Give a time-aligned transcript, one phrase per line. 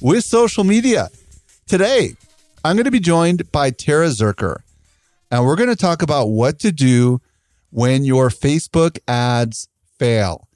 [0.00, 1.08] with social media.
[1.66, 2.14] Today,
[2.64, 4.60] I'm going to be joined by Tara Zirker,
[5.30, 7.20] and we're going to talk about what to do
[7.70, 10.48] when your Facebook ads fail.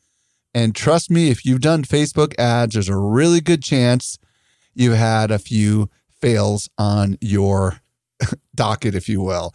[0.54, 4.18] And trust me, if you've done Facebook ads, there's a really good chance
[4.74, 7.80] you've had a few fails on your
[8.54, 9.54] docket, if you will.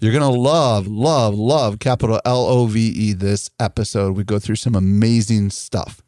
[0.00, 4.16] You're going to love, love, love capital L O V E this episode.
[4.16, 6.02] We go through some amazing stuff.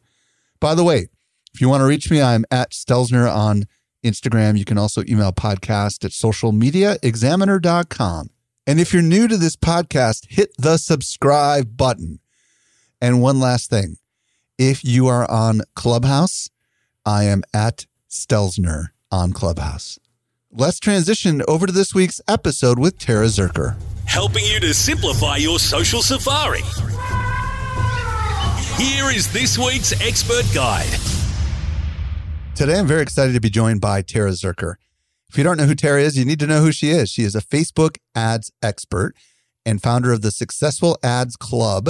[0.59, 1.09] By the way,
[1.53, 3.65] if you want to reach me, I'm at Stelzner on
[4.03, 4.57] Instagram.
[4.57, 8.29] You can also email podcast at socialmediaexaminer.com.
[8.65, 12.19] And if you're new to this podcast, hit the subscribe button.
[13.01, 13.97] And one last thing
[14.57, 16.49] if you are on Clubhouse,
[17.05, 19.99] I am at Stelzner on Clubhouse.
[20.51, 23.75] Let's transition over to this week's episode with Tara Zirker.
[24.05, 26.61] Helping you to simplify your social safari.
[28.77, 31.22] Here is this week's expert guide.
[32.55, 34.75] Today, I'm very excited to be joined by Tara Zirker.
[35.27, 37.09] If you don't know who Tara is, you need to know who she is.
[37.09, 39.15] She is a Facebook ads expert
[39.65, 41.89] and founder of the Successful Ads Club,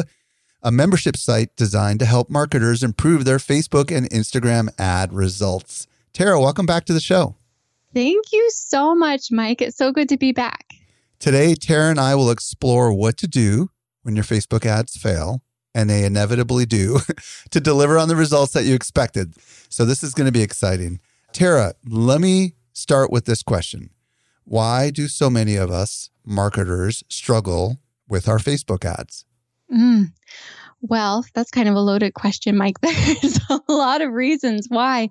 [0.62, 5.85] a membership site designed to help marketers improve their Facebook and Instagram ad results.
[6.13, 7.35] Tara, welcome back to the show.
[7.94, 9.62] Thank you so much, Mike.
[9.62, 10.66] It's so good to be back.
[11.19, 13.69] Today, Tara and I will explore what to do
[14.03, 15.41] when your Facebook ads fail,
[15.73, 17.00] and they inevitably do,
[17.51, 19.35] to deliver on the results that you expected.
[19.69, 21.00] So, this is going to be exciting.
[21.31, 23.89] Tara, let me start with this question
[24.45, 29.25] Why do so many of us marketers struggle with our Facebook ads?
[29.72, 30.12] Mm.
[30.81, 32.79] Well, that's kind of a loaded question, Mike.
[32.81, 35.09] There's a lot of reasons why.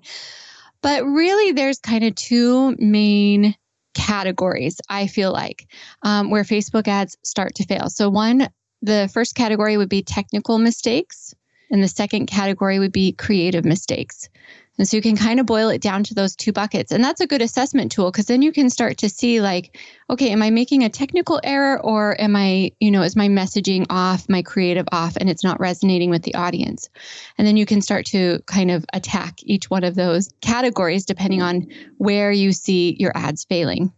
[0.81, 3.55] But really, there's kind of two main
[3.93, 5.65] categories, I feel like,
[6.01, 7.89] um, where Facebook ads start to fail.
[7.89, 8.49] So, one,
[8.83, 11.33] the first category would be technical mistakes,
[11.71, 14.29] and the second category would be creative mistakes.
[14.77, 16.91] And so you can kind of boil it down to those two buckets.
[16.91, 19.77] And that's a good assessment tool because then you can start to see like,
[20.09, 23.85] okay, am I making a technical error or am I, you know, is my messaging
[23.89, 26.89] off, my creative off, and it's not resonating with the audience?
[27.37, 31.41] And then you can start to kind of attack each one of those categories depending
[31.43, 31.67] on
[31.99, 33.93] where you see your ads failing.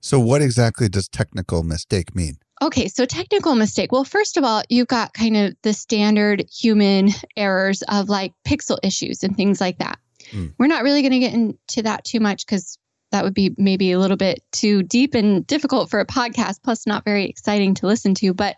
[0.00, 2.38] So, what exactly does technical mistake mean?
[2.60, 3.92] Okay, so technical mistake.
[3.92, 8.78] Well, first of all, you've got kind of the standard human errors of like pixel
[8.82, 9.98] issues and things like that.
[10.32, 10.54] Mm.
[10.58, 12.78] We're not really going to get into that too much because
[13.10, 16.86] that would be maybe a little bit too deep and difficult for a podcast plus
[16.86, 18.56] not very exciting to listen to but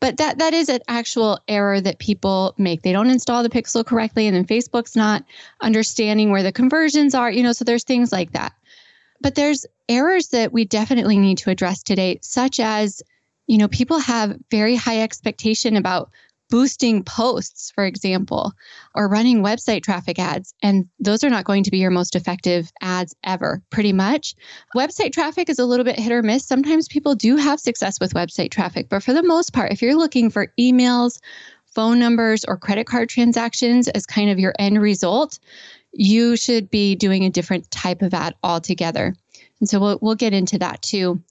[0.00, 3.84] but that that is an actual error that people make they don't install the pixel
[3.86, 5.24] correctly and then facebook's not
[5.60, 8.52] understanding where the conversions are you know so there's things like that
[9.22, 13.02] but there's errors that we definitely need to address today such as
[13.46, 16.10] you know people have very high expectation about
[16.52, 18.52] boosting posts, for example,
[18.94, 20.52] or running website traffic ads.
[20.62, 24.34] And those are not going to be your most effective ads ever, pretty much.
[24.76, 26.44] Website traffic is a little bit hit or miss.
[26.46, 29.96] Sometimes people do have success with website traffic, but for the most part, if you're
[29.96, 31.20] looking for emails,
[31.74, 35.38] phone numbers, or credit card transactions as kind of your end result,
[35.92, 39.14] you should be doing a different type of ad altogether.
[39.60, 41.22] And so we'll, we'll get into that too.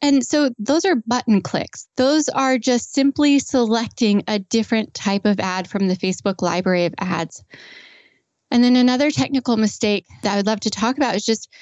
[0.00, 1.88] And so those are button clicks.
[1.96, 6.94] Those are just simply selecting a different type of ad from the Facebook library of
[6.98, 7.42] ads.
[8.50, 11.52] And then another technical mistake that I would love to talk about is just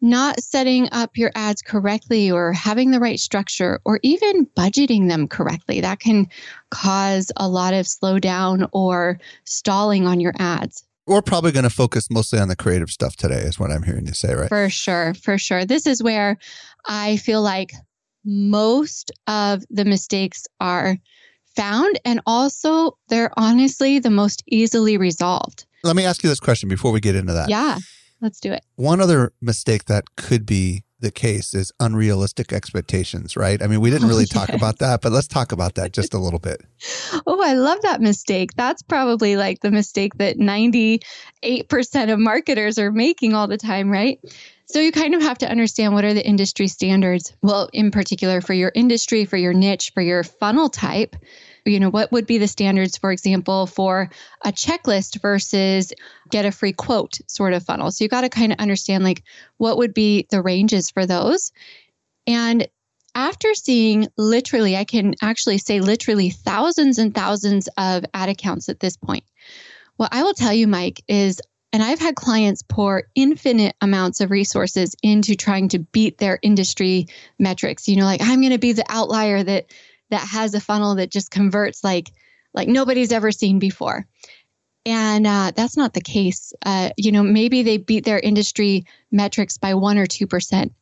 [0.00, 5.28] not setting up your ads correctly or having the right structure or even budgeting them
[5.28, 5.80] correctly.
[5.80, 6.28] That can
[6.70, 10.84] cause a lot of slowdown or stalling on your ads.
[11.06, 14.06] We're probably going to focus mostly on the creative stuff today, is what I'm hearing
[14.06, 14.48] you say, right?
[14.48, 15.14] For sure.
[15.14, 15.64] For sure.
[15.64, 16.38] This is where
[16.86, 17.72] I feel like
[18.24, 20.96] most of the mistakes are
[21.56, 25.66] found and also they're honestly the most easily resolved.
[25.84, 27.50] Let me ask you this question before we get into that.
[27.50, 27.78] Yeah.
[28.20, 28.64] let's do it.
[28.76, 33.62] One other mistake that could be the case is unrealistic expectations, right?
[33.62, 35.92] I mean, we didn't oh, really oh, talk about that, but let's talk about that
[35.92, 36.62] just a little bit.
[37.26, 38.54] oh, I love that mistake.
[38.56, 41.02] That's probably like the mistake that 98%
[42.12, 44.18] of marketers are making all the time, right?
[44.66, 47.34] So you kind of have to understand what are the industry standards.
[47.42, 51.14] Well, in particular for your industry, for your niche, for your funnel type
[51.64, 54.10] you know what would be the standards for example for
[54.44, 55.92] a checklist versus
[56.30, 57.90] get a free quote sort of funnel?
[57.90, 59.22] So you got to kind of understand like
[59.58, 61.52] what would be the ranges for those.
[62.26, 62.68] And
[63.14, 68.80] after seeing literally i can actually say literally thousands and thousands of ad accounts at
[68.80, 69.24] this point.
[69.96, 71.40] What i will tell you mike is
[71.72, 77.06] and I've had clients pour infinite amounts of resources into trying to beat their industry
[77.38, 77.88] metrics.
[77.88, 79.66] You know, like I'm going to be the outlier that
[80.12, 82.10] that has a funnel that just converts like
[82.54, 84.06] like nobody's ever seen before.
[84.84, 86.52] And uh, that's not the case.
[86.64, 90.72] Uh, you know maybe they beat their industry metrics by one or two percent.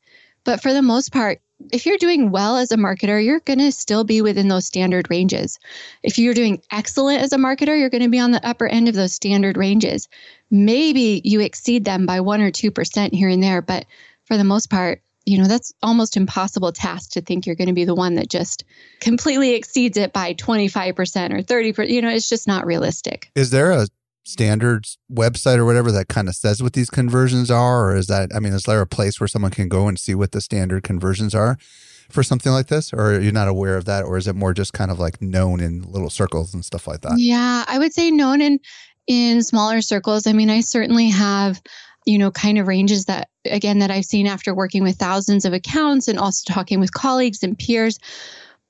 [0.44, 1.40] But for the most part
[1.70, 5.08] if you're doing well as a marketer you're going to still be within those standard
[5.10, 5.58] ranges.
[6.02, 8.88] If you're doing excellent as a marketer you're going to be on the upper end
[8.88, 10.08] of those standard ranges.
[10.50, 13.86] Maybe you exceed them by one or two percent here and there but
[14.24, 17.74] for the most part you know that's almost impossible task to think you're going to
[17.74, 18.64] be the one that just
[19.00, 20.88] completely exceeds it by 25%
[21.32, 23.30] or 30% you know it's just not realistic.
[23.34, 23.86] Is there a
[24.24, 28.28] standards website or whatever that kind of says what these conversions are or is that
[28.34, 30.82] i mean is there a place where someone can go and see what the standard
[30.82, 31.56] conversions are
[32.10, 32.92] for something like this?
[32.92, 35.22] Or are you not aware of that or is it more just kind of like
[35.22, 37.14] known in little circles and stuff like that?
[37.16, 38.60] Yeah i would say known in
[39.06, 40.26] in smaller circles.
[40.26, 41.62] I mean i certainly have
[42.06, 45.52] you know, kind of ranges that, again, that I've seen after working with thousands of
[45.52, 47.99] accounts and also talking with colleagues and peers.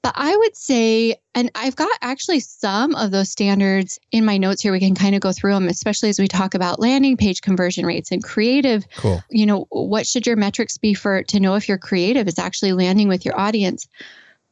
[0.03, 4.62] But I would say, and I've got actually some of those standards in my notes
[4.62, 4.73] here.
[4.73, 7.85] We can kind of go through them, especially as we talk about landing page conversion
[7.85, 8.87] rates and creative.
[8.97, 9.23] Cool.
[9.31, 12.73] You know, what should your metrics be for to know if your creative is actually
[12.73, 13.87] landing with your audience?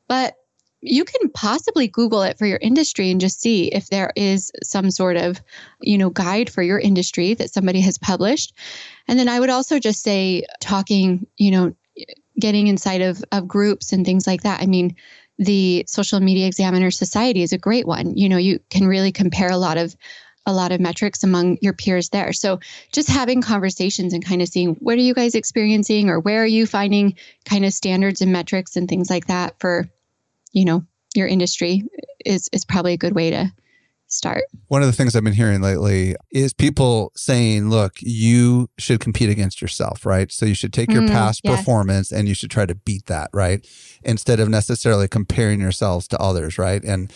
[0.06, 0.34] But
[0.80, 4.90] you can possibly google it for your industry and just see if there is some
[4.90, 5.42] sort of
[5.80, 8.54] you know guide for your industry that somebody has published.
[9.08, 11.74] And then i would also just say talking you know
[12.38, 14.62] getting inside of, of groups and things like that.
[14.62, 14.94] I mean
[15.38, 18.16] the social media examiner society is a great one.
[18.16, 19.96] You know you can really compare a lot of
[20.46, 22.32] a lot of metrics among your peers there.
[22.32, 22.58] So
[22.90, 26.46] just having conversations and kind of seeing what are you guys experiencing or where are
[26.46, 29.90] you finding kind of standards and metrics and things like that for
[30.52, 30.84] you know
[31.14, 31.82] your industry
[32.24, 33.52] is is probably a good way to
[34.08, 34.44] start.
[34.68, 39.28] One of the things I've been hearing lately is people saying, look, you should compete
[39.28, 40.32] against yourself, right?
[40.32, 41.56] So you should take your mm, past yes.
[41.56, 43.66] performance and you should try to beat that, right?
[44.02, 46.82] Instead of necessarily comparing yourselves to others, right?
[46.82, 47.12] And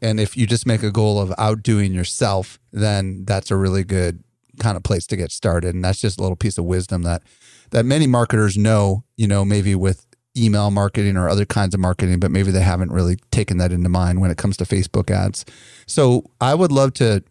[0.00, 4.24] and if you just make a goal of outdoing yourself, then that's a really good
[4.58, 5.74] kind of place to get started.
[5.74, 7.22] And that's just a little piece of wisdom that
[7.70, 12.18] that many marketers know, you know, maybe with email marketing or other kinds of marketing,
[12.20, 15.44] but maybe they haven't really taken that into mind when it comes to Facebook ads.
[15.86, 17.22] So I would love to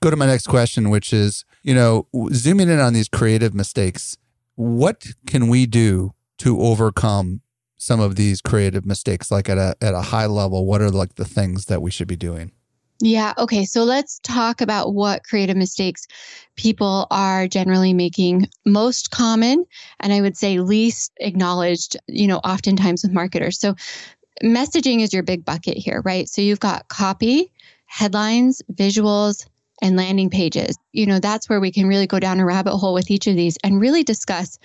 [0.00, 4.16] go to my next question, which is, you know, zooming in on these creative mistakes,
[4.54, 7.42] what can we do to overcome
[7.76, 9.30] some of these creative mistakes?
[9.30, 12.08] Like at a at a high level, what are like the things that we should
[12.08, 12.52] be doing?
[13.00, 13.32] Yeah.
[13.38, 13.64] Okay.
[13.64, 16.06] So let's talk about what creative mistakes
[16.56, 19.64] people are generally making most common
[20.00, 23.60] and I would say least acknowledged, you know, oftentimes with marketers.
[23.60, 23.76] So
[24.44, 26.28] messaging is your big bucket here, right?
[26.28, 27.52] So you've got copy,
[27.86, 29.46] headlines, visuals,
[29.82, 30.76] and landing pages.
[30.92, 33.36] You know, that's where we can really go down a rabbit hole with each of
[33.36, 34.58] these and really discuss,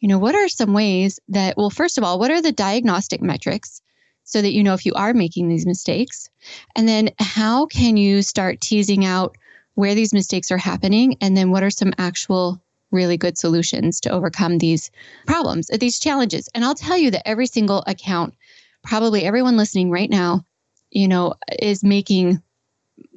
[0.00, 3.22] you know, what are some ways that, well, first of all, what are the diagnostic
[3.22, 3.82] metrics
[4.24, 6.30] so that you know if you are making these mistakes?
[6.74, 9.36] And then how can you start teasing out
[9.74, 11.16] where these mistakes are happening?
[11.20, 12.62] And then what are some actual
[12.92, 14.90] really good solutions to overcome these
[15.26, 16.48] problems, uh, these challenges?
[16.54, 18.34] And I'll tell you that every single account,
[18.82, 20.44] probably everyone listening right now,
[20.90, 22.42] you know, is making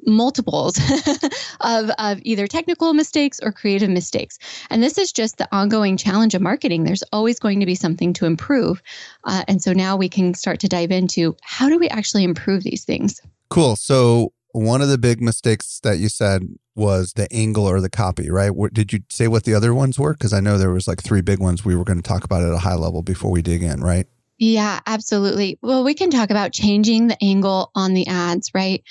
[0.05, 0.79] multiples
[1.61, 4.37] of, of either technical mistakes or creative mistakes.
[4.69, 6.83] And this is just the ongoing challenge of marketing.
[6.83, 8.81] There's always going to be something to improve.
[9.23, 12.63] Uh, and so now we can start to dive into how do we actually improve
[12.63, 13.21] these things?
[13.49, 13.75] Cool.
[13.75, 16.41] So, one of the big mistakes that you said
[16.75, 18.51] was the angle or the copy, right?
[18.73, 20.13] Did you say what the other ones were?
[20.13, 22.43] Because I know there was like three big ones we were going to talk about
[22.43, 24.07] at a high level before we dig in, right?
[24.39, 25.59] Yeah, absolutely.
[25.61, 28.81] Well, we can talk about changing the angle on the ads, right?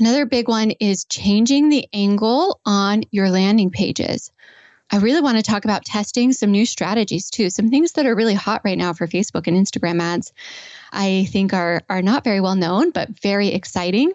[0.00, 4.32] Another big one is changing the angle on your landing pages.
[4.90, 8.16] I really want to talk about testing some new strategies too, some things that are
[8.16, 10.32] really hot right now for Facebook and Instagram ads.
[10.92, 14.12] I think are are not very well known but very exciting.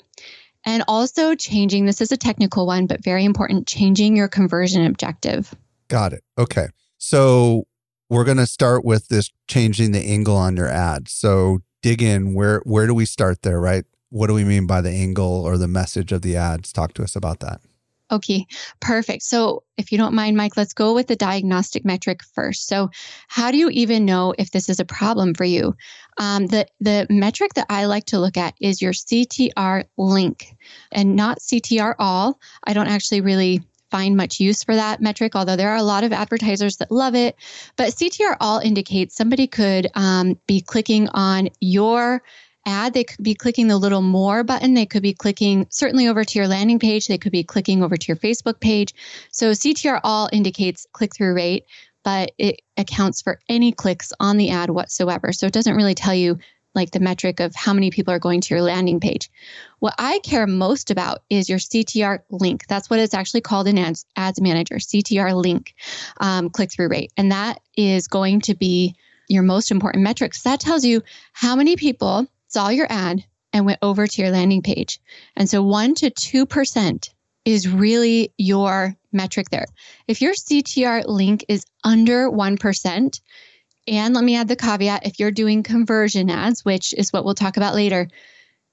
[0.66, 5.54] And also changing this is a technical one but very important changing your conversion objective.
[5.88, 6.24] Got it.
[6.38, 6.68] Okay.
[6.98, 7.66] So
[8.12, 11.08] we're going to start with this changing the angle on your ad.
[11.08, 12.34] So dig in.
[12.34, 13.60] Where where do we start there?
[13.60, 13.86] Right.
[14.10, 16.74] What do we mean by the angle or the message of the ads?
[16.74, 17.62] Talk to us about that.
[18.12, 18.46] Okay,
[18.82, 19.24] perfect.
[19.24, 22.68] So, if you don't mind, Mike, let's go with the diagnostic metric first.
[22.68, 22.90] So,
[23.30, 25.74] how do you even know if this is a problem for you?
[26.18, 30.58] Um, the the metric that I like to look at is your CTR link,
[30.92, 32.42] and not CTR all.
[32.66, 36.04] I don't actually really find much use for that metric, although there are a lot
[36.04, 37.36] of advertisers that love it.
[37.76, 42.24] But CTR all indicates somebody could um, be clicking on your
[42.66, 44.74] ad, they could be clicking the little more button.
[44.74, 47.08] They could be clicking certainly over to your landing page.
[47.08, 48.94] They could be clicking over to your Facebook page.
[49.32, 51.66] So CTR all indicates click through rate,
[52.04, 55.34] but it accounts for any clicks on the ad whatsoever.
[55.34, 56.40] So it doesn't really tell you
[56.74, 59.30] like the metric of how many people are going to your landing page.
[59.80, 62.66] What I care most about is your CTR link.
[62.68, 65.74] That's what it's actually called in Ads, ads Manager, CTR link
[66.20, 67.12] um, click through rate.
[67.18, 68.96] And that is going to be
[69.28, 70.44] your most important metrics.
[70.44, 71.02] That tells you
[71.34, 73.24] how many people saw your ad
[73.54, 75.00] and went over to your landing page.
[75.36, 77.10] And so 1 to 2%
[77.46, 79.66] is really your metric there.
[80.08, 83.20] If your CTR link is under 1%,
[83.88, 87.34] and let me add the caveat if you're doing conversion ads, which is what we'll
[87.34, 88.08] talk about later,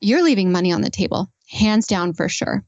[0.00, 2.64] you're leaving money on the table, hands down for sure.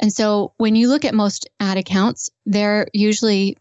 [0.00, 3.56] And so when you look at most ad accounts, they're usually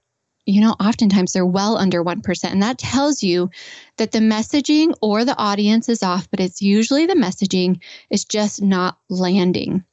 [0.47, 2.43] you know, oftentimes they're well under 1%.
[2.45, 3.49] And that tells you
[3.97, 8.61] that the messaging or the audience is off, but it's usually the messaging is just
[8.61, 9.83] not landing.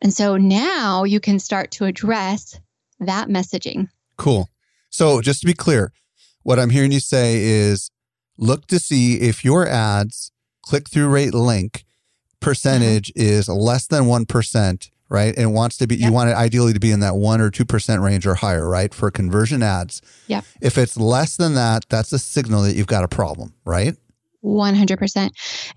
[0.00, 2.58] And so now you can start to address
[3.00, 3.88] that messaging.
[4.16, 4.48] Cool.
[4.90, 5.92] So just to be clear,
[6.46, 7.90] what I'm hearing you say is
[8.38, 10.30] look to see if your ads
[10.62, 11.84] click through rate link
[12.38, 13.20] percentage mm-hmm.
[13.20, 15.36] is less than 1% right?
[15.38, 16.08] And wants to be, yep.
[16.08, 18.92] you want it ideally to be in that one or 2% range or higher, right?
[18.92, 20.02] For conversion ads.
[20.26, 20.40] Yeah.
[20.60, 23.94] If it's less than that, that's a signal that you've got a problem, right?
[24.46, 25.30] 100%.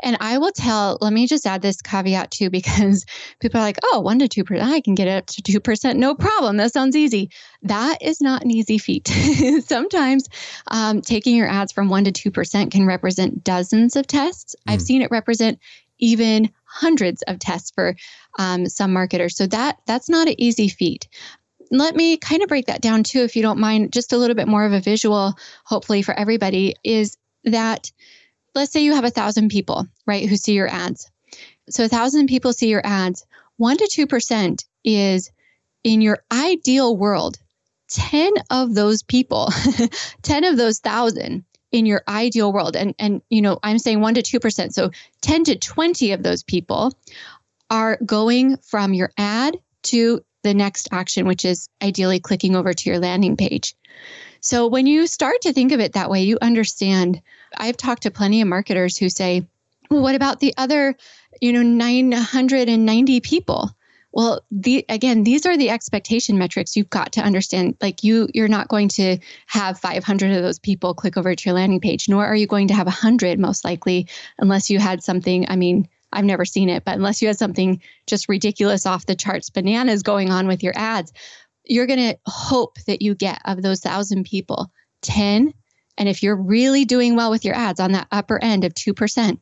[0.03, 3.05] And I will tell, let me just add this caveat too, because
[3.39, 5.95] people are like, oh, one to 2%, I can get it up to 2%.
[5.95, 6.57] No problem.
[6.57, 7.29] That sounds easy.
[7.63, 9.07] That is not an easy feat.
[9.65, 10.29] Sometimes
[10.67, 14.55] um, taking your ads from one to 2% can represent dozens of tests.
[14.67, 14.73] Mm.
[14.73, 15.59] I've seen it represent
[15.99, 17.95] even hundreds of tests for
[18.38, 19.35] um, some marketers.
[19.35, 21.07] So that that's not an easy feat.
[21.71, 24.35] Let me kind of break that down too, if you don't mind, just a little
[24.35, 25.35] bit more of a visual,
[25.65, 27.91] hopefully for everybody, is that
[28.59, 31.09] let's say you have a thousand people, right, who see your ads.
[31.69, 33.25] So a thousand people see your ads.
[33.55, 35.31] One to two percent is
[35.83, 37.37] in your ideal world.
[37.91, 39.51] 10 of those people,
[40.21, 44.15] 10 of those thousand in your ideal world and and you know i'm saying 1
[44.15, 44.89] to 2% so
[45.21, 46.91] 10 to 20 of those people
[47.69, 52.89] are going from your ad to the next action which is ideally clicking over to
[52.89, 53.75] your landing page
[54.41, 57.21] so when you start to think of it that way you understand
[57.57, 59.47] i've talked to plenty of marketers who say
[59.89, 60.95] well what about the other
[61.41, 63.71] you know 990 people
[64.11, 67.77] well, the again, these are the expectation metrics you've got to understand.
[67.79, 71.53] Like you, you're not going to have 500 of those people click over to your
[71.53, 74.07] landing page, nor are you going to have 100 most likely,
[74.39, 75.45] unless you had something.
[75.47, 79.15] I mean, I've never seen it, but unless you had something just ridiculous off the
[79.15, 81.13] charts, bananas going on with your ads,
[81.65, 84.71] you're going to hope that you get of those thousand people
[85.03, 85.53] 10.
[85.99, 89.37] And if you're really doing well with your ads on that upper end of 2%,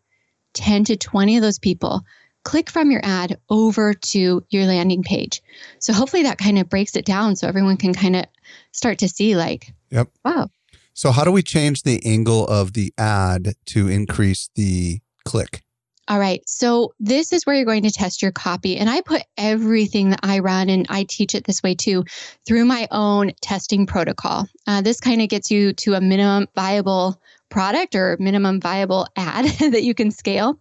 [0.54, 2.04] 10 to 20 of those people
[2.44, 5.42] click from your ad over to your landing page.
[5.80, 8.26] So hopefully that kind of breaks it down so everyone can kind of
[8.72, 10.08] start to see like, yep.
[10.24, 10.48] Wow.
[10.94, 15.62] So how do we change the angle of the ad to increase the click?
[16.10, 16.42] All right.
[16.48, 18.78] So this is where you're going to test your copy.
[18.78, 22.06] And I put everything that I run and I teach it this way too
[22.46, 24.48] through my own testing protocol.
[24.66, 29.46] Uh, this kind of gets you to a minimum viable product or minimum viable ad
[29.72, 30.58] that you can scale.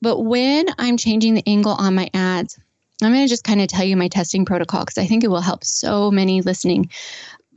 [0.00, 2.58] But when I'm changing the angle on my ads,
[3.02, 5.28] I'm going to just kind of tell you my testing protocol because I think it
[5.28, 6.90] will help so many listening.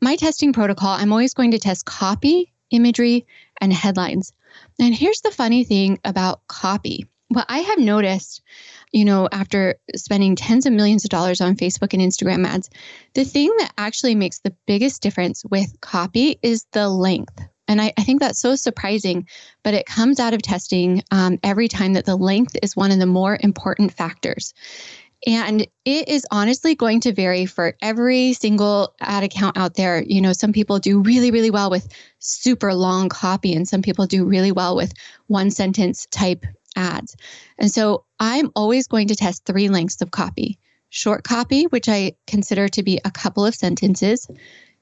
[0.02, 3.26] My testing protocol, I'm always going to test copy, imagery,
[3.62, 4.34] and headlines.
[4.80, 7.08] And here's the funny thing about copy.
[7.30, 8.42] What I have noticed,
[8.92, 12.70] you know, after spending tens of millions of dollars on Facebook and Instagram ads,
[13.14, 17.42] the thing that actually makes the biggest difference with copy is the length.
[17.68, 19.28] And I, I, think that's so surprising,
[19.64, 23.00] but it comes out of testing um, every time that the length is one of
[23.00, 24.54] the more important factors.
[25.28, 30.04] And it is honestly going to vary for every single ad account out there.
[30.04, 31.88] You know, some people do really, really well with
[32.20, 34.94] super long copy, and some people do really well with
[35.28, 36.46] one sentence type
[36.76, 37.16] ads.
[37.58, 40.60] And so I'm always going to test three lengths of copy
[40.96, 44.30] short copy, which I consider to be a couple of sentences,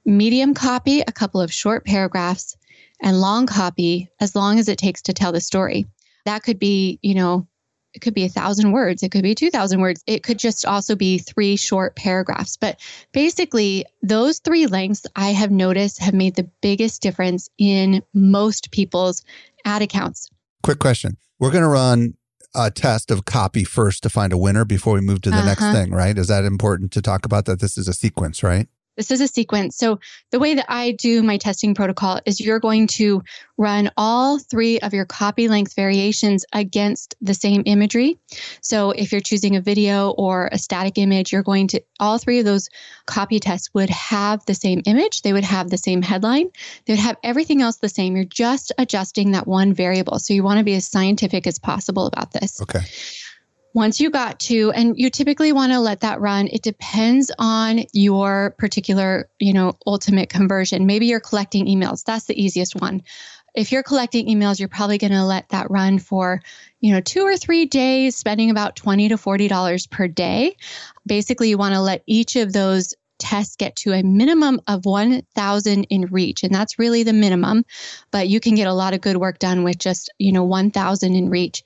[0.05, 2.55] medium copy, a couple of short paragraphs,
[3.01, 5.87] and long copy as long as it takes to tell the story.
[6.25, 7.47] That could be, you know,
[7.93, 10.95] it could be a thousand words, it could be 2,000 words, it could just also
[10.95, 12.57] be three short paragraphs.
[12.57, 12.79] But
[13.11, 19.23] basically, those three lengths I have noticed have made the biggest difference in most people's
[19.65, 20.29] ad accounts.
[20.63, 21.17] Quick question.
[21.39, 22.15] We're going to run
[22.55, 25.45] a test of copy first to find a winner before we move to the uh-huh.
[25.45, 26.17] next thing, right?
[26.17, 28.67] Is that important to talk about that this is a sequence, right?
[28.95, 29.75] This is a sequence.
[29.77, 29.99] So,
[30.31, 33.23] the way that I do my testing protocol is you're going to
[33.57, 38.19] run all three of your copy length variations against the same imagery.
[38.61, 42.39] So, if you're choosing a video or a static image, you're going to, all three
[42.39, 42.69] of those
[43.05, 45.21] copy tests would have the same image.
[45.21, 46.49] They would have the same headline.
[46.85, 48.15] They would have everything else the same.
[48.15, 50.19] You're just adjusting that one variable.
[50.19, 52.61] So, you want to be as scientific as possible about this.
[52.61, 52.81] Okay
[53.73, 56.47] once you got to and you typically want to let that run.
[56.47, 60.85] It depends on your particular you know ultimate conversion.
[60.85, 62.03] Maybe you're collecting emails.
[62.03, 63.01] That's the easiest one.
[63.55, 66.41] If you're collecting emails you're probably going to let that run for
[66.79, 70.55] you know two or three days spending about 20 to 40 dollars per day.
[71.05, 75.83] Basically you want to let each of those tests get to a minimum of 1000
[75.85, 77.63] in reach and that's really the minimum
[78.11, 81.15] but you can get a lot of good work done with just you know 1000
[81.15, 81.63] in reach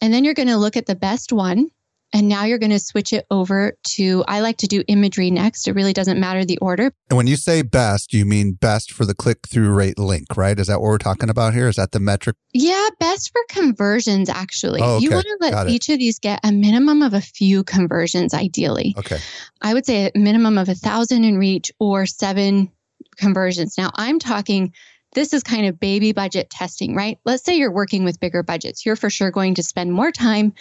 [0.00, 1.70] and then you're going to look at the best one.
[2.12, 5.66] And now you're going to switch it over to, I like to do imagery next.
[5.66, 6.92] It really doesn't matter the order.
[7.10, 10.56] And when you say best, you mean best for the click through rate link, right?
[10.56, 11.66] Is that what we're talking about here?
[11.66, 12.36] Is that the metric?
[12.52, 14.80] Yeah, best for conversions, actually.
[14.80, 15.02] Oh, okay.
[15.02, 18.94] You want to let each of these get a minimum of a few conversions, ideally.
[18.96, 19.18] Okay.
[19.60, 22.70] I would say a minimum of a thousand in reach or seven
[23.16, 23.76] conversions.
[23.76, 24.72] Now, I'm talking
[25.14, 27.18] this is kind of baby budget testing, right?
[27.24, 28.84] Let's say you're working with bigger budgets.
[28.84, 30.52] You're for sure going to spend more time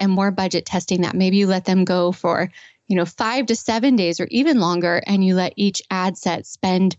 [0.00, 1.14] and more budget testing that.
[1.14, 2.50] Maybe you let them go for,
[2.88, 6.46] you know, five to seven days or even longer, and you let each ad set
[6.46, 6.96] spend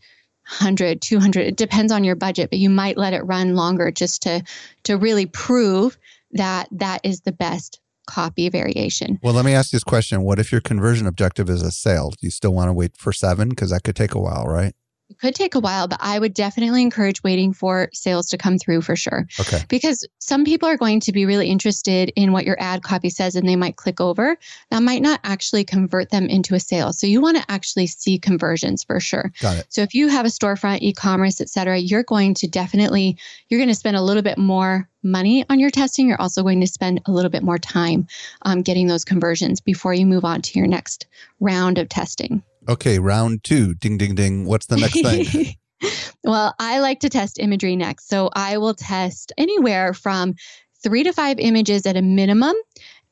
[0.50, 4.24] 100 200 it depends on your budget but you might let it run longer just
[4.24, 4.44] to
[4.84, 5.96] to really prove
[6.32, 9.20] that that is the best copy variation.
[9.22, 10.24] Well, let me ask you this question.
[10.24, 12.10] What if your conversion objective is a sale?
[12.10, 13.50] Do you still want to wait for seven?
[13.50, 14.74] Because that could take a while, right?
[15.22, 18.82] Could take a while, but I would definitely encourage waiting for sales to come through
[18.82, 19.28] for sure.
[19.40, 19.60] Okay.
[19.70, 23.36] Because some people are going to be really interested in what your ad copy says
[23.36, 24.36] and they might click over.
[24.72, 26.92] That might not actually convert them into a sale.
[26.92, 29.32] So you want to actually see conversions for sure.
[29.40, 29.68] Got it.
[29.70, 33.16] So if you have a storefront, e-commerce, et cetera, you're going to definitely
[33.48, 36.08] you're going to spend a little bit more money on your testing.
[36.08, 38.08] You're also going to spend a little bit more time
[38.42, 41.06] um, getting those conversions before you move on to your next
[41.40, 42.42] round of testing.
[42.70, 43.74] Okay, round two.
[43.76, 44.46] Ding, ding, ding.
[44.46, 45.56] What's the next thing?
[46.24, 48.08] well, I like to test imagery next.
[48.08, 50.36] So I will test anywhere from
[50.84, 52.54] three to five images at a minimum.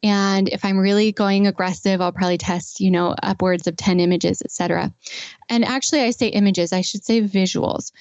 [0.02, 4.42] And if I'm really going aggressive, I'll probably test, you know, upwards of 10 images,
[4.42, 4.94] etc.
[5.50, 7.92] And actually, I say images, I should say visuals,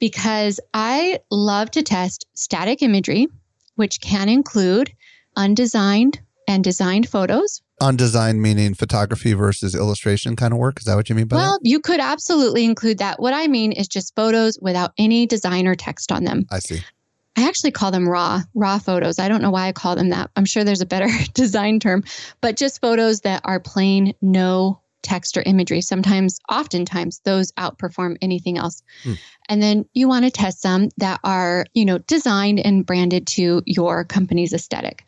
[0.00, 3.28] because I love to test static imagery,
[3.76, 4.92] which can include
[5.36, 10.78] undesigned and designed photos, Undesign meaning photography versus illustration kind of work.
[10.78, 11.68] Is that what you mean by well, that?
[11.68, 13.20] You could absolutely include that.
[13.20, 16.46] What I mean is just photos without any design or text on them.
[16.50, 16.80] I see.
[17.36, 19.18] I actually call them raw, raw photos.
[19.18, 20.30] I don't know why I call them that.
[20.36, 22.04] I'm sure there's a better design term,
[22.40, 25.82] but just photos that are plain, no text or imagery.
[25.82, 28.82] Sometimes, oftentimes, those outperform anything else.
[29.02, 29.12] Hmm.
[29.48, 33.62] And then you want to test some that are, you know, designed and branded to
[33.66, 35.06] your company's aesthetic.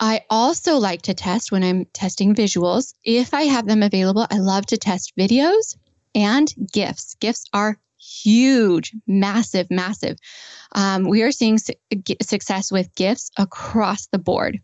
[0.00, 2.94] I also like to test when I'm testing visuals.
[3.04, 5.76] If I have them available, I love to test videos
[6.14, 7.16] and GIFs.
[7.20, 10.16] GIFs are huge, massive, massive.
[10.72, 11.74] Um, we are seeing su-
[12.22, 14.58] success with GIFs across the board.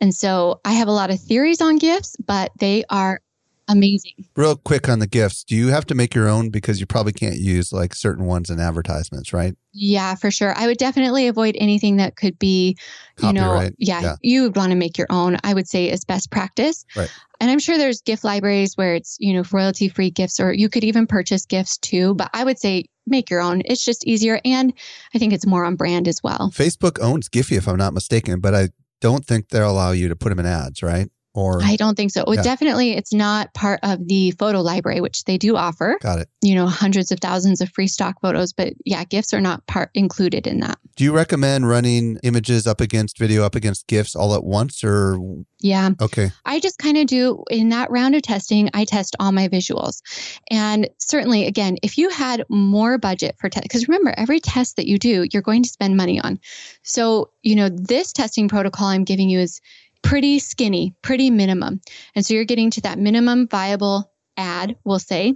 [0.00, 3.22] And so I have a lot of theories on GIFs, but they are
[3.68, 4.12] amazing.
[4.36, 7.12] Real quick on the GIFs, do you have to make your own because you probably
[7.12, 9.54] can't use like certain ones in advertisements, right?
[9.72, 10.54] Yeah, for sure.
[10.56, 12.76] I would definitely avoid anything that could be,
[13.22, 15.38] you know, yeah, yeah, you would want to make your own.
[15.44, 16.84] I would say is best practice.
[16.94, 17.10] Right.
[17.40, 20.68] And I'm sure there's GIF libraries where it's, you know, royalty free GIFs, or you
[20.68, 22.14] could even purchase GIFs too.
[22.14, 23.62] But I would say make your own.
[23.64, 24.40] It's just easier.
[24.44, 24.72] And
[25.14, 26.52] I think it's more on brand as well.
[26.54, 28.68] Facebook owns Giphy, if I'm not mistaken, but I
[29.00, 31.08] don't think they'll allow you to put them in ads, right?
[31.34, 32.24] Or I don't think so.
[32.26, 32.42] Well, yeah.
[32.42, 35.98] definitely it's not part of the photo library, which they do offer.
[36.02, 36.28] Got it.
[36.42, 39.90] You know, hundreds of thousands of free stock photos, but yeah, GIFs are not part
[39.94, 40.78] included in that.
[40.94, 45.16] Do you recommend running images up against video up against GIFs all at once or
[45.60, 45.90] Yeah.
[46.00, 46.32] Okay.
[46.44, 50.02] I just kind of do in that round of testing, I test all my visuals.
[50.50, 54.86] And certainly again, if you had more budget for test because remember, every test that
[54.86, 56.38] you do, you're going to spend money on.
[56.82, 59.62] So, you know, this testing protocol I'm giving you is
[60.02, 61.80] pretty skinny, pretty minimum.
[62.14, 65.34] And so you're getting to that minimum viable ad, we'll say.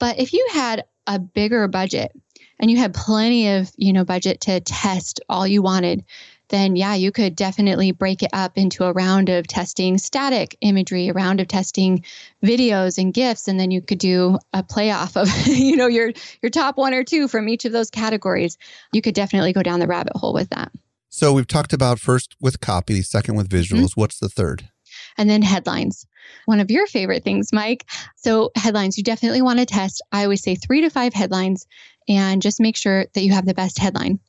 [0.00, 2.12] But if you had a bigger budget
[2.60, 6.04] and you had plenty of, you know, budget to test all you wanted,
[6.48, 11.08] then yeah, you could definitely break it up into a round of testing static imagery,
[11.08, 12.04] a round of testing
[12.42, 16.50] videos and GIFs, and then you could do a playoff of, you know, your your
[16.50, 18.56] top one or two from each of those categories.
[18.92, 20.72] You could definitely go down the rabbit hole with that.
[21.18, 23.86] So we've talked about first with copy, second with visuals.
[23.86, 24.00] Mm-hmm.
[24.00, 24.68] What's the third?
[25.16, 26.06] And then headlines.
[26.44, 27.86] One of your favorite things, Mike.
[28.14, 30.00] So, headlines, you definitely want to test.
[30.12, 31.66] I always say three to five headlines
[32.08, 34.20] and just make sure that you have the best headline.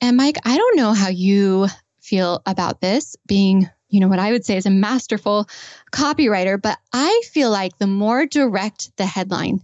[0.00, 1.68] And Mike, I don't know how you
[2.00, 5.48] feel about this being, you know, what I would say is a masterful
[5.92, 9.60] copywriter, but I feel like the more direct the headline,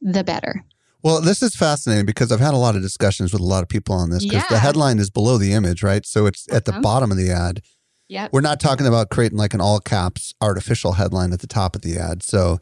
[0.00, 0.64] the better.
[1.06, 3.68] Well, this is fascinating because I've had a lot of discussions with a lot of
[3.68, 4.46] people on this because yeah.
[4.50, 6.04] the headline is below the image, right?
[6.04, 6.80] So it's at the uh-huh.
[6.80, 7.62] bottom of the ad.
[8.08, 8.26] Yeah.
[8.32, 11.82] We're not talking about creating like an all caps artificial headline at the top of
[11.82, 12.24] the ad.
[12.24, 12.58] So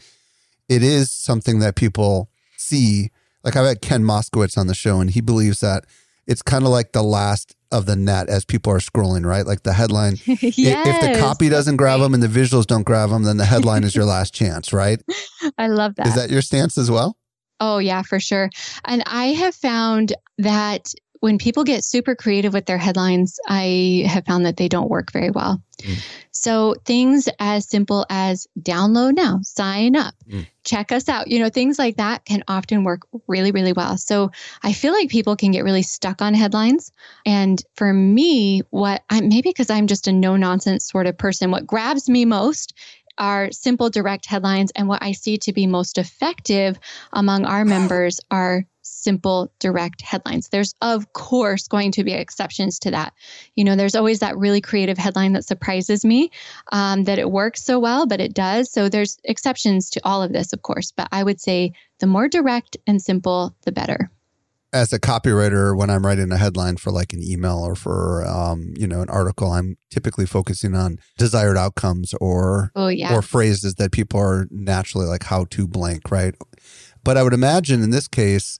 [0.68, 2.28] it is something that people
[2.58, 3.12] see.
[3.44, 5.86] Like I've had Ken Moskowitz on the show and he believes that
[6.26, 9.46] it's kind of like the last of the net as people are scrolling, right?
[9.46, 10.18] Like the headline.
[10.26, 13.46] yes, if the copy doesn't grab them and the visuals don't grab them, then the
[13.46, 15.02] headline is your last chance, right?
[15.56, 16.08] I love that.
[16.08, 17.16] Is that your stance as well?
[17.60, 18.50] Oh, yeah, for sure.
[18.84, 24.26] And I have found that when people get super creative with their headlines, I have
[24.26, 25.62] found that they don't work very well.
[25.78, 26.04] Mm.
[26.32, 30.46] So things as simple as download now, sign up, mm.
[30.64, 33.96] check us out, you know, things like that can often work really, really well.
[33.96, 36.92] So I feel like people can get really stuck on headlines.
[37.24, 41.50] And for me, what I maybe because I'm just a no nonsense sort of person,
[41.50, 42.74] what grabs me most
[43.18, 44.72] are simple, direct headlines.
[44.74, 46.78] And what I see to be most effective
[47.12, 50.48] among our members are simple, direct headlines.
[50.48, 53.14] There's, of course, going to be exceptions to that.
[53.54, 56.30] You know, there's always that really creative headline that surprises me
[56.72, 58.70] um, that it works so well, but it does.
[58.70, 60.92] So there's exceptions to all of this, of course.
[60.92, 64.10] But I would say the more direct and simple, the better
[64.74, 68.74] as a copywriter when i'm writing a headline for like an email or for um,
[68.76, 73.14] you know an article i'm typically focusing on desired outcomes or oh, yeah.
[73.14, 76.34] or phrases that people are naturally like how to blank right
[77.02, 78.58] but i would imagine in this case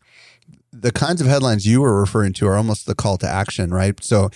[0.75, 4.03] the kinds of headlines you were referring to are almost the call to action, right?
[4.03, 4.31] So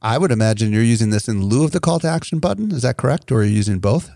[0.00, 2.72] I would imagine you're using this in lieu of the call to action button.
[2.72, 3.30] Is that correct?
[3.30, 4.10] Or are you using both?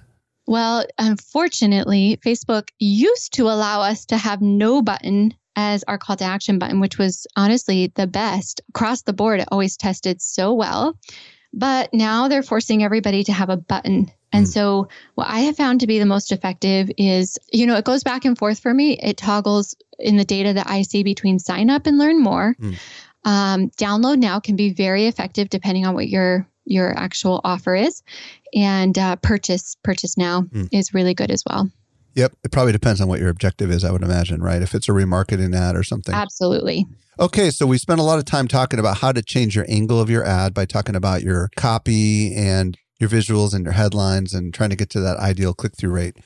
[0.46, 6.24] Well, unfortunately, Facebook used to allow us to have no button as our call to
[6.24, 9.40] action button, which was honestly the best across the board.
[9.40, 10.96] It always tested so well.
[11.52, 14.12] But now they're forcing everybody to have a button.
[14.32, 14.52] And mm.
[14.52, 18.04] so, what I have found to be the most effective is, you know, it goes
[18.04, 18.98] back and forth for me.
[18.98, 22.54] It toggles in the data that I see between sign up and learn more.
[22.60, 22.78] Mm.
[23.24, 28.02] Um, download now can be very effective depending on what your your actual offer is,
[28.52, 30.68] and uh, purchase purchase now mm.
[30.72, 31.70] is really good as well.
[32.16, 33.84] Yep, it probably depends on what your objective is.
[33.84, 34.62] I would imagine, right?
[34.62, 36.14] If it's a remarketing ad or something.
[36.14, 36.86] Absolutely.
[37.20, 40.00] Okay, so we spent a lot of time talking about how to change your angle
[40.00, 44.54] of your ad by talking about your copy and your visuals and your headlines and
[44.54, 46.16] trying to get to that ideal click through rate.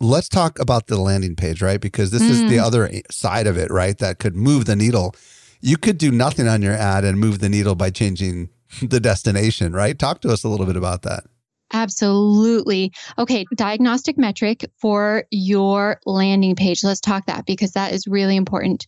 [0.00, 1.80] Let's talk about the landing page, right?
[1.80, 2.30] Because this mm.
[2.30, 2.62] is the mm.
[2.62, 3.96] other side of it, right?
[3.98, 5.14] That could move the needle.
[5.60, 8.48] You could do nothing on your ad and move the needle by changing
[8.82, 9.96] the destination, right?
[9.96, 11.24] Talk to us a little bit about that.
[11.72, 12.92] Absolutely.
[13.18, 16.82] Okay, diagnostic metric for your landing page.
[16.82, 18.86] Let's talk that because that is really important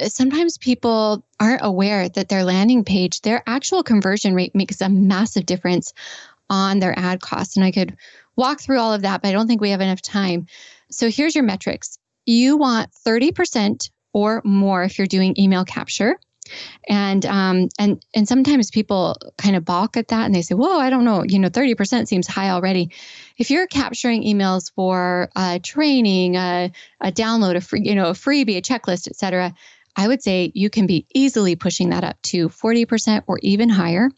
[0.00, 4.88] uh, sometimes people aren't aware that their landing page, their actual conversion rate makes a
[4.88, 5.92] massive difference
[6.50, 7.56] on their ad costs.
[7.56, 7.96] And I could
[8.36, 10.46] walk through all of that, but I don't think we have enough time.
[10.90, 11.98] So here's your metrics.
[12.26, 16.18] You want 30% or more if you're doing email capture.
[16.88, 20.78] And um, and and sometimes people kind of balk at that and they say, "Whoa,
[20.78, 22.90] I don't know, you know, 30% seems high already."
[23.38, 25.28] If you're capturing emails for
[25.62, 29.54] training, a, a download, a free, you know, a freebie, a checklist, etc.,
[29.96, 34.10] I would say you can be easily pushing that up to 40% or even higher.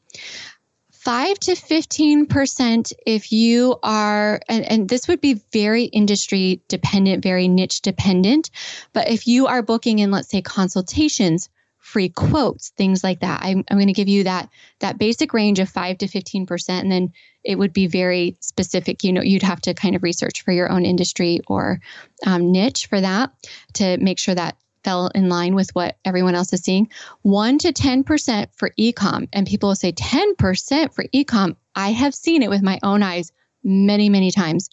[1.07, 7.47] 5 to 15% if you are, and, and, this would be very industry dependent, very
[7.47, 8.51] niche dependent.
[8.93, 11.49] But if you are booking in, let's say, consultations,
[11.87, 15.61] free quotes, things like that, I'm, I'm going to give you that, that basic range
[15.61, 16.69] of 5 to 15%.
[16.69, 17.13] And then
[17.45, 19.05] it would be very specific.
[19.05, 21.79] You know, you'd have to kind of research for your own industry or
[22.27, 23.33] um, niche for that
[23.75, 26.91] to make sure that fell in line with what everyone else is seeing.
[27.23, 29.29] 1 to 10% for ecom.
[29.33, 31.55] And people will say 10% for ecom.
[31.77, 33.31] I have seen it with my own eyes
[33.63, 34.71] many, many times.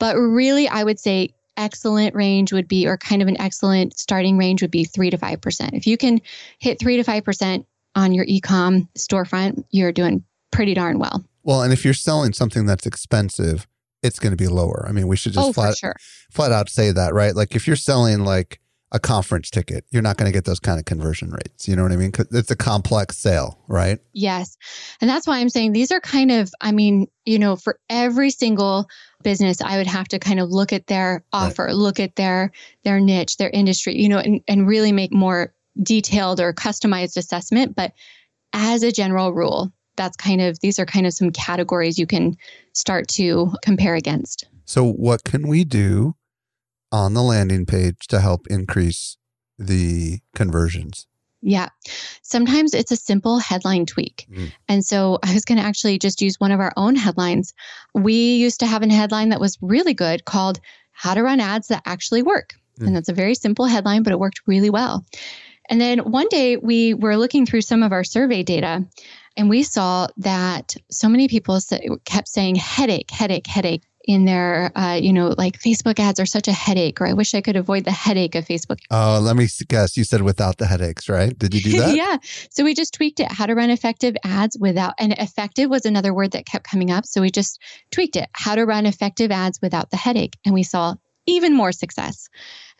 [0.00, 4.38] But really, I would say excellent range would be, or kind of an excellent starting
[4.38, 5.74] range would be 3 to 5%.
[5.74, 6.20] If you can
[6.58, 11.24] hit 3 to 5% on your ecom storefront, you're doing pretty darn well.
[11.42, 13.66] Well, and if you're selling something that's expensive,
[14.02, 14.84] it's going to be lower.
[14.88, 15.96] I mean, we should just oh, flat, sure.
[16.30, 17.34] flat out say that, right?
[17.34, 18.60] Like if you're selling like
[18.92, 19.84] a conference ticket.
[19.90, 21.68] You're not going to get those kind of conversion rates.
[21.68, 22.10] You know what I mean?
[22.10, 23.98] 'Cause It's a complex sale, right?
[24.12, 24.56] Yes.
[25.00, 28.30] And that's why I'm saying these are kind of, I mean, you know, for every
[28.30, 28.88] single
[29.22, 32.50] business, I would have to kind of look at their offer, look at their
[32.84, 37.76] their niche, their industry, you know, and, and really make more detailed or customized assessment.
[37.76, 37.92] But
[38.52, 42.36] as a general rule, that's kind of these are kind of some categories you can
[42.72, 44.46] start to compare against.
[44.64, 46.14] So, what can we do
[46.92, 49.16] on the landing page to help increase
[49.58, 51.06] the conversions?
[51.42, 51.68] Yeah.
[52.22, 54.26] Sometimes it's a simple headline tweak.
[54.30, 54.52] Mm.
[54.68, 57.54] And so I was going to actually just use one of our own headlines.
[57.94, 60.60] We used to have a headline that was really good called
[60.92, 62.54] How to Run Ads That Actually Work.
[62.78, 62.88] Mm.
[62.88, 65.04] And that's a very simple headline, but it worked really well.
[65.68, 68.84] And then one day we were looking through some of our survey data
[69.36, 71.60] and we saw that so many people
[72.04, 76.48] kept saying headache, headache, headache in their, uh, you know, like Facebook ads are such
[76.48, 79.46] a headache, or I wish I could avoid the headache of Facebook Oh, let me
[79.68, 79.96] guess.
[79.96, 81.38] You said without the headaches, right?
[81.38, 81.94] Did you do that?
[81.96, 82.16] yeah.
[82.50, 86.12] So we just tweaked it how to run effective ads without, and effective was another
[86.12, 87.06] word that kept coming up.
[87.06, 90.36] So we just tweaked it how to run effective ads without the headache.
[90.44, 90.96] And we saw
[91.26, 92.28] even more success.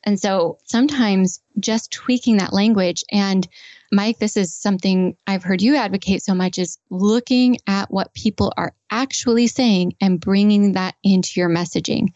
[0.03, 3.47] And so sometimes just tweaking that language and
[3.93, 8.53] Mike, this is something I've heard you advocate so much is looking at what people
[8.57, 12.13] are actually saying and bringing that into your messaging.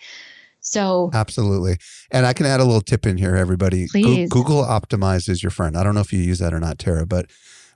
[0.61, 1.77] So Absolutely.
[2.11, 3.87] And I can add a little tip in here, everybody.
[3.87, 4.31] Please.
[4.31, 5.77] Google Optimize is your friend.
[5.77, 7.31] I don't know if you use that or not, Tara, but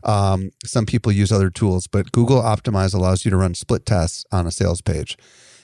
[0.04, 4.24] um, some people use other tools, but Google Optimize allows you to run split tests
[4.32, 5.18] on a sales page.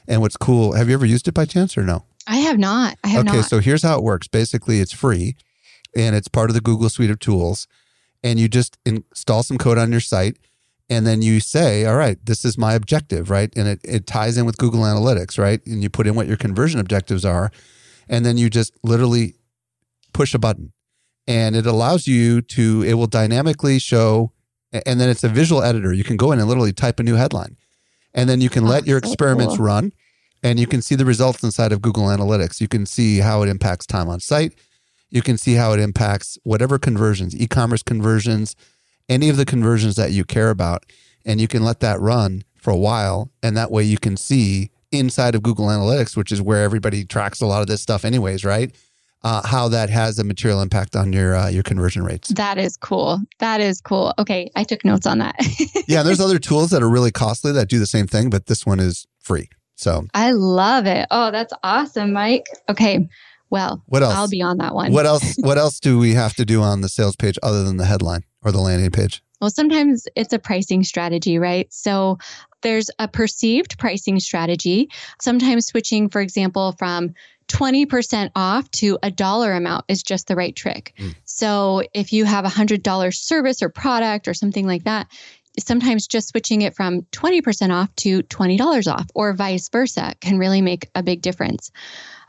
[0.06, 2.04] And what's cool, have you ever used it by chance or no?
[2.26, 2.98] I have not.
[3.04, 3.46] I have okay, not.
[3.46, 4.28] so here's how it works.
[4.28, 5.34] Basically, it's free
[5.96, 7.66] and it's part of the Google suite of tools.
[8.22, 10.38] And you just install some code on your site
[10.90, 13.52] and then you say, all right, this is my objective, right?
[13.56, 15.64] And it, it ties in with Google Analytics, right?
[15.66, 17.50] And you put in what your conversion objectives are.
[18.08, 19.34] And then you just literally
[20.12, 20.72] push a button
[21.26, 24.32] and it allows you to, it will dynamically show,
[24.84, 25.92] and then it's a visual editor.
[25.92, 27.56] You can go in and literally type a new headline.
[28.12, 29.92] And then you can Oh, let your so experiments run
[30.42, 32.60] and you can see the results inside of Google Analytics.
[32.60, 34.52] You can see how it impacts time on site.
[35.08, 38.54] You can see how it impacts whatever conversions, e commerce conversions,
[39.08, 40.84] any of the conversions that you care about.
[41.24, 43.30] And you can let that run for a while.
[43.42, 47.40] And that way you can see inside of Google Analytics, which is where everybody tracks
[47.40, 48.74] a lot of this stuff, anyways, right?
[49.22, 52.28] Uh, how that has a material impact on your uh, your conversion rates.
[52.28, 53.22] That is cool.
[53.38, 54.12] That is cool.
[54.18, 55.34] Okay, I took notes on that.
[55.88, 58.66] yeah, there's other tools that are really costly that do the same thing, but this
[58.66, 59.48] one is free.
[59.76, 61.06] So I love it.
[61.10, 62.46] Oh, that's awesome, Mike.
[62.68, 63.08] Okay,
[63.48, 64.14] well, what else?
[64.14, 64.92] I'll be on that one.
[64.92, 65.36] What else?
[65.38, 68.24] What else do we have to do on the sales page other than the headline
[68.44, 69.22] or the landing page?
[69.40, 71.72] Well, sometimes it's a pricing strategy, right?
[71.72, 72.18] So
[72.62, 74.88] there's a perceived pricing strategy.
[75.20, 77.14] Sometimes switching, for example, from
[77.48, 80.94] 20% off to a dollar amount is just the right trick.
[80.98, 81.14] Mm.
[81.24, 85.08] So if you have a $100 service or product or something like that,
[85.58, 90.62] sometimes just switching it from 20% off to $20 off or vice versa can really
[90.62, 91.70] make a big difference.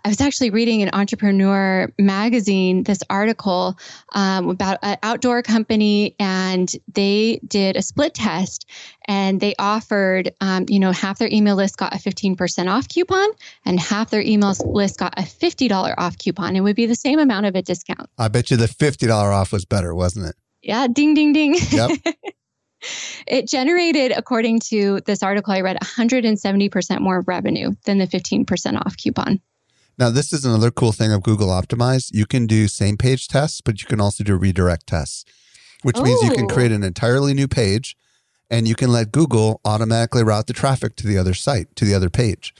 [0.06, 3.76] I was actually reading an Entrepreneur magazine this article
[4.14, 8.70] um, about an outdoor company, and they did a split test,
[9.08, 13.28] and they offered, um, you know, half their email list got a 15% off coupon,
[13.66, 16.56] and half their email list got a $50 off coupon.
[16.56, 18.08] It would be the same amount of a discount.
[18.20, 20.36] I bet you the fifty dollar off was better, wasn't it?
[20.62, 21.56] Yeah, ding, ding, ding.
[21.72, 21.92] Yep.
[23.28, 28.98] it generated, according to this article I read, 170% more revenue than the 15% off
[28.98, 29.42] coupon.
[29.98, 32.10] Now, this is another cool thing of Google Optimize.
[32.14, 35.24] You can do same page tests, but you can also do redirect tests,
[35.84, 36.54] which means you can Oh.
[36.54, 37.96] create an entirely new page
[38.50, 41.94] and you can let Google automatically route the traffic to the other site, to the
[41.96, 42.54] other page.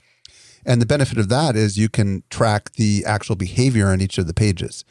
[0.64, 4.26] And the benefit of that is you can track the actual behavior on each of
[4.26, 4.84] the pages.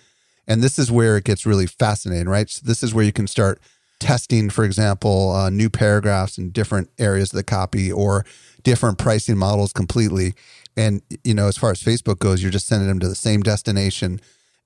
[0.48, 2.50] And this is where it gets really fascinating, right?
[2.50, 3.60] So, this is where you can start
[4.00, 8.26] testing, for example, uh, new paragraphs in different areas of the copy or
[8.64, 10.34] different pricing models completely.
[10.78, 13.42] And, you know, as far as Facebook goes, you're just sending them to the same
[13.42, 14.20] destination.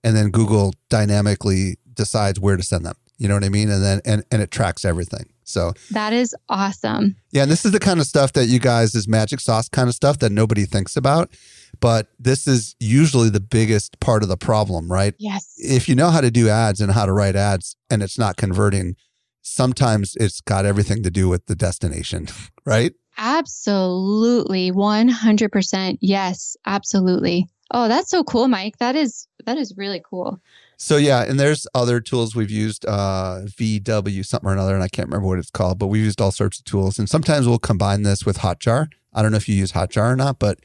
[0.03, 2.95] And then Google dynamically decides where to send them.
[3.17, 3.69] You know what I mean?
[3.69, 5.25] And then, and, and it tracks everything.
[5.43, 7.15] So, That is awesome.
[7.31, 9.89] yeah, and this is the kind of stuff that you guys is magic sauce kind
[9.89, 11.31] of stuff that nobody thinks about.
[11.79, 15.15] But this is usually the biggest part of the problem, right?
[15.17, 15.53] Yes.
[15.57, 18.37] If you know how to do ads and how to write ads and it's not
[18.37, 18.95] converting,
[19.41, 22.27] sometimes it's got everything to do with the destination,
[22.65, 22.93] right?
[23.17, 24.71] Absolutely.
[24.71, 25.97] 100%.
[26.01, 27.47] Yes, absolutely.
[27.71, 28.77] Oh, that's so cool, Mike.
[28.79, 30.39] That is that is really cool.
[30.77, 34.87] So yeah, and there's other tools we've used, uh, VW something or another, and I
[34.87, 36.97] can't remember what it's called, but we've used all sorts of tools.
[36.97, 38.87] And sometimes we'll combine this with Hotjar.
[39.13, 40.59] I don't know if you use Hotjar or not, but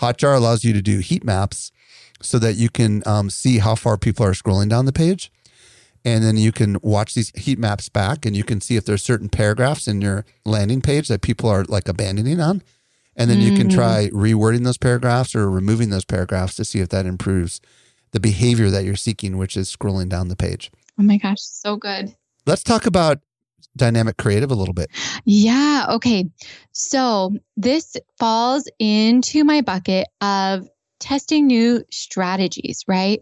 [0.00, 1.70] Hotjar allows you to do heat maps.
[2.20, 5.30] so that you can um, see how far people are scrolling down the page.
[6.04, 9.02] And then you can watch these heat maps back and you can see if there's
[9.02, 12.62] certain paragraphs in your landing page that people are like abandoning on.
[13.16, 13.74] And then you can Mm.
[13.74, 17.60] try rewording those paragraphs or removing those paragraphs to see if that improves
[18.10, 20.70] the behavior that you're seeking, which is scrolling down the page.
[20.98, 22.14] Oh my gosh, so good.
[22.44, 23.20] Let's talk about
[23.76, 24.90] dynamic creative a little bit.
[25.24, 25.86] Yeah.
[25.90, 26.26] Okay.
[26.72, 30.68] So this falls into my bucket of
[31.04, 33.20] testing new strategies, right?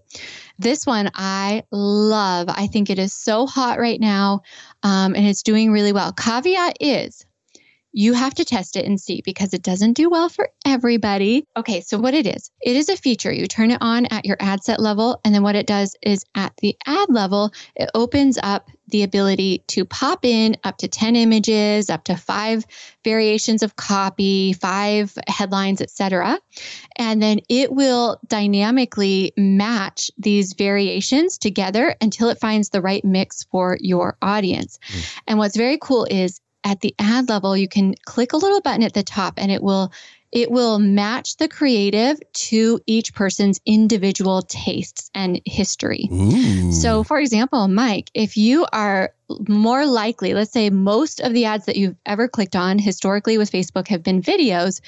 [0.57, 2.49] This one I love.
[2.49, 4.43] I think it is so hot right now
[4.85, 6.13] um, and it's doing really well.
[6.13, 7.27] Caveat is,
[7.93, 11.47] you have to test it and see because it doesn't do well for everybody.
[11.57, 13.33] Okay, so what it is, it is a feature.
[13.33, 16.25] You turn it on at your ad set level, and then what it does is
[16.35, 21.17] at the ad level, it opens up the ability to pop in up to 10
[21.17, 22.65] images, up to five
[23.05, 26.39] variations of copy, five headlines, etc.
[26.97, 33.45] And then it will dynamically match these variations together until it finds the right mix
[33.45, 34.79] for your audience.
[34.83, 35.01] Hmm.
[35.27, 38.83] And what's very cool is at the ad level, you can click a little button
[38.83, 39.93] at the top and it will
[40.33, 46.09] it will match the creative to each person's individual tastes and history.
[46.11, 46.73] Ooh.
[46.73, 49.13] So, for example, Mike, if you are
[49.49, 53.51] more likely, let's say most of the ads that you've ever clicked on historically with
[53.51, 54.81] Facebook have been videos,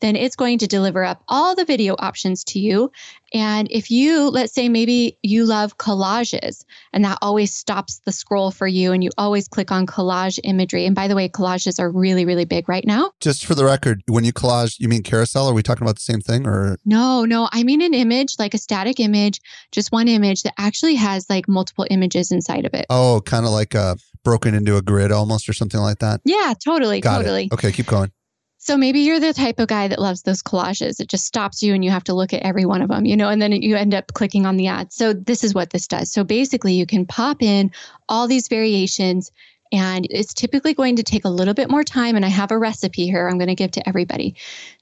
[0.00, 2.90] then it's going to deliver up all the video options to you.
[3.34, 8.50] And if you, let's say maybe you love collages and that always stops the scroll
[8.50, 10.84] for you and you always click on collage imagery.
[10.84, 13.12] And by the way, collages are really, really big right now.
[13.20, 15.48] just for the record, when you collage, you mean carousel?
[15.48, 18.52] Are we talking about the same thing or No, no, I mean an image, like
[18.52, 22.86] a static image, just one image that actually has like multiple images inside of it.
[22.90, 26.20] oh, kind of like uh, broken into a grid almost or something like that?
[26.24, 27.44] Yeah, totally, Got totally.
[27.44, 27.52] it.
[27.52, 28.10] Okay, keep going.
[28.58, 31.00] So maybe you're the type of guy that loves those collages.
[31.00, 33.16] It just stops you and you have to look at every one of them, you
[33.16, 34.92] know, and then you end up clicking on the ad.
[34.92, 36.12] So this is what this does.
[36.12, 37.72] So basically, you can pop in
[38.08, 39.32] all these variations
[39.72, 42.14] and it's typically going to take a little bit more time.
[42.14, 44.36] And I have a recipe here I'm going to give to everybody.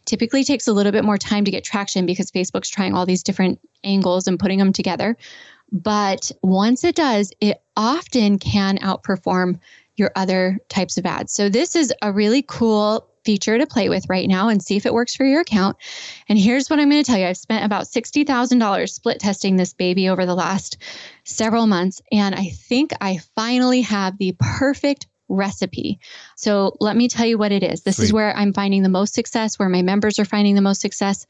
[0.05, 3.23] Typically takes a little bit more time to get traction because Facebook's trying all these
[3.23, 5.17] different angles and putting them together.
[5.73, 9.61] But once it does, it often can outperform
[9.97, 11.33] your other types of ads.
[11.33, 14.87] So this is a really cool feature to play with right now and see if
[14.87, 15.77] it works for your account.
[16.29, 17.27] And here's what I'm going to tell you.
[17.27, 20.79] I've spent about $60,000 split testing this baby over the last
[21.25, 26.01] several months and I think I finally have the perfect recipe.
[26.37, 27.83] So let me tell you what it is.
[27.83, 30.81] This is where I'm finding the most success, where my members are finding the most
[30.81, 31.27] success.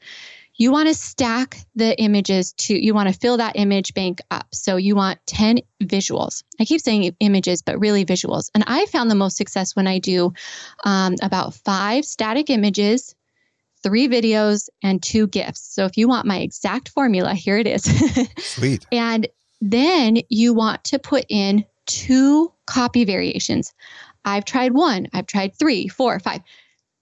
[0.55, 4.47] You want to stack the images to, you want to fill that image bank up.
[4.53, 6.43] So you want 10 visuals.
[6.59, 8.49] I keep saying images, but really visuals.
[8.53, 10.33] And I found the most success when I do
[10.83, 13.15] um, about five static images,
[13.81, 15.73] three videos, and two GIFs.
[15.73, 17.83] So if you want my exact formula, here it is.
[18.37, 18.85] Sweet.
[18.91, 19.27] And
[19.61, 23.73] then you want to put in two copy variations.
[24.25, 26.41] I've tried one, I've tried three, four, five.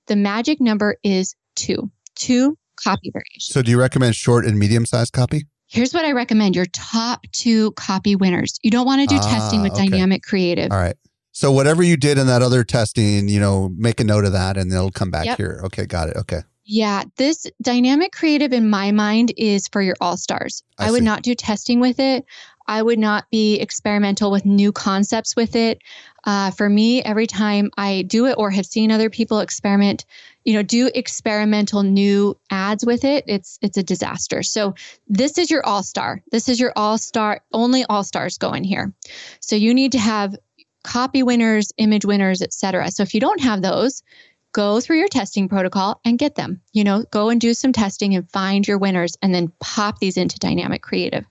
[0.07, 3.45] The magic number is two, two copy variations.
[3.53, 5.45] So, do you recommend short and medium sized copy?
[5.67, 8.57] Here's what I recommend your top two copy winners.
[8.63, 9.87] You don't want to do Ah, testing with okay.
[9.87, 10.71] dynamic creative.
[10.71, 10.95] All right.
[11.31, 14.57] So, whatever you did in that other testing, you know, make a note of that
[14.57, 15.37] and it'll come back Yep.
[15.37, 15.61] here.
[15.65, 16.17] Okay, got it.
[16.17, 16.41] Okay.
[16.65, 20.61] Yeah, this dynamic creative in my mind is for your all stars.
[20.77, 22.25] I I, would not do testing with it.
[22.69, 25.81] I would not be experimental with new concepts with it.
[26.23, 30.05] Uh, for me, every time I do it or have seen other people experiment,
[30.45, 34.43] you know, do experimental new ads with it, it's it's a disaster.
[34.43, 34.75] So
[35.07, 36.21] this is your all star.
[36.31, 37.41] This is your all star.
[37.51, 38.93] Only all stars go in here.
[39.39, 40.35] So you need to have
[40.83, 42.91] copy winners, image winners, etc.
[42.91, 44.03] So if you don't have those,
[44.51, 46.61] go through your testing protocol and get them.
[46.73, 50.17] You know, go and do some testing and find your winners and then pop these
[50.17, 51.25] into dynamic creative.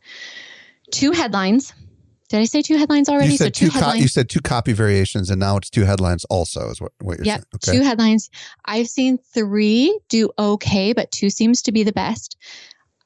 [0.90, 1.72] Two headlines.
[2.29, 3.33] Did I say two headlines already?
[3.33, 4.03] You said, two co- headlines.
[4.03, 7.24] you said two copy variations and now it's two headlines also, is what, what you're
[7.24, 7.44] Yep, saying.
[7.55, 7.79] Okay.
[7.79, 8.29] two headlines.
[8.66, 12.37] I've seen three do okay, but two seems to be the best.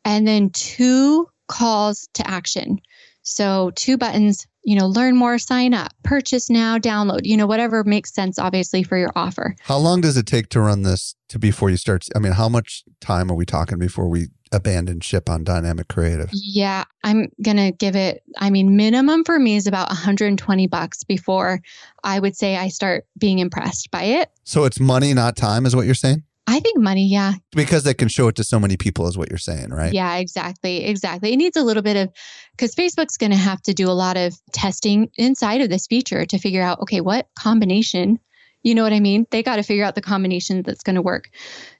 [0.05, 2.81] And then two calls to action.
[3.23, 7.85] So two buttons, you know, learn more, sign up, purchase now, download, you know, whatever
[7.85, 9.55] makes sense, obviously, for your offer.
[9.63, 12.09] How long does it take to run this to before you start?
[12.17, 16.31] I mean, how much time are we talking before we abandon ship on dynamic creative?
[16.33, 21.61] Yeah, I'm to give it, I mean, minimum for me is about 120 bucks before
[22.05, 24.31] I would say I start being impressed by it.
[24.45, 26.23] So it's money, not time, is what you're saying?
[26.47, 29.31] I think money, yeah, Because they can show it to so many people, is what
[29.31, 29.93] you're saying, right?
[29.93, 30.85] Yeah, exactly.
[30.85, 31.33] Exactly.
[31.33, 32.11] It needs a little bit of,
[32.51, 36.27] because Facebook's going to have to do a lot of testing inside of this feature
[36.27, 38.19] to figure out, okay, what combination,
[38.63, 39.27] you know what I mean?
[39.31, 41.31] They got to figure out the combination that's going to work.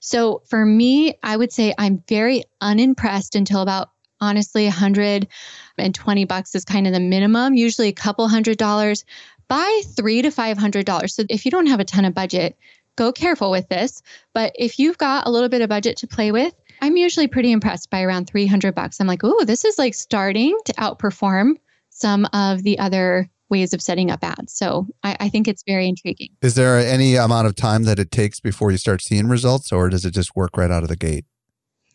[0.01, 6.65] So for me, I would say I'm very unimpressed until about honestly, 120 bucks is
[6.65, 9.05] kind of the minimum, usually a couple hundred dollars.
[9.49, 11.15] Buy three to five hundred dollars.
[11.15, 12.57] So if you don't have a ton of budget,
[12.97, 14.01] go careful with this.
[14.33, 17.53] But if you've got a little bit of budget to play with, I'm usually pretty
[17.53, 19.01] impressed by around 300 bucks.
[19.01, 21.57] I'm like, oh, this is like starting to outperform
[21.91, 24.55] some of the other ways of setting up ads.
[24.55, 26.31] So I, I, think it's very intriguing.
[26.41, 29.91] Is there any amount of time that it takes before you start seeing results, or
[29.91, 31.27] does it just work right out of the gate?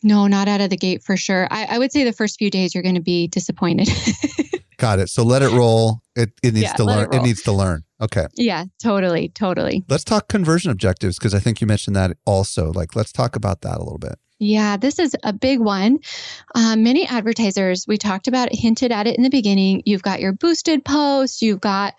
[0.02, 1.48] No, not out of the gate for sure.
[1.50, 3.88] I, I would say the first few days you're going to be disappointed.
[4.78, 5.08] Got it.
[5.08, 6.02] So let it roll.
[6.14, 7.12] It, it needs yeah, to learn.
[7.12, 7.82] It, it, needs to learn.
[8.00, 8.26] Okay.
[8.34, 9.30] Yeah, totally.
[9.30, 9.84] Totally.
[9.88, 12.72] Let's talk conversion objectives because I think you mentioned that also.
[12.72, 14.20] Like, let's talk about that a little bit.
[14.38, 15.98] Yeah, this is a big one.
[16.54, 19.82] Uh, many advertisers, we talked about it, hinted at it in the beginning.
[19.84, 21.94] You've got your boosted posts, you've got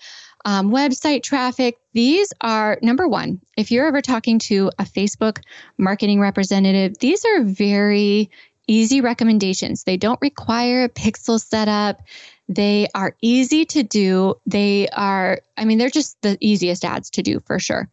[0.46, 1.78] um, website traffic.
[1.94, 5.40] These are number one, if you're ever talking to a Facebook
[5.78, 8.32] marketing representative, these are very
[8.68, 9.84] easy recommendations.
[9.84, 12.02] They don't require a pixel setup.
[12.48, 14.36] They are easy to do.
[14.46, 17.90] They are, I mean, they're just the easiest ads to do for sure.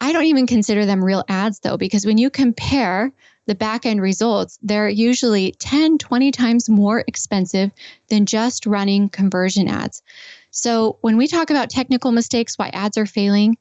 [0.00, 3.12] I don't even consider them real ads though, because when you compare
[3.46, 7.70] the back end results, they're usually 10, 20 times more expensive
[8.08, 10.02] than just running conversion ads.
[10.50, 13.56] So when we talk about technical mistakes, why ads are failing,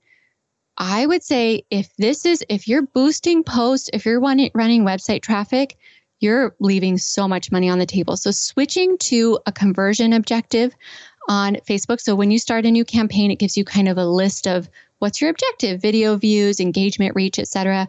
[0.77, 5.21] I would say if this is, if you're boosting posts, if you're running, running website
[5.21, 5.77] traffic,
[6.19, 8.17] you're leaving so much money on the table.
[8.17, 10.75] So switching to a conversion objective
[11.27, 11.99] on Facebook.
[11.99, 14.69] So when you start a new campaign, it gives you kind of a list of
[14.99, 17.87] what's your objective, video views, engagement reach, etc.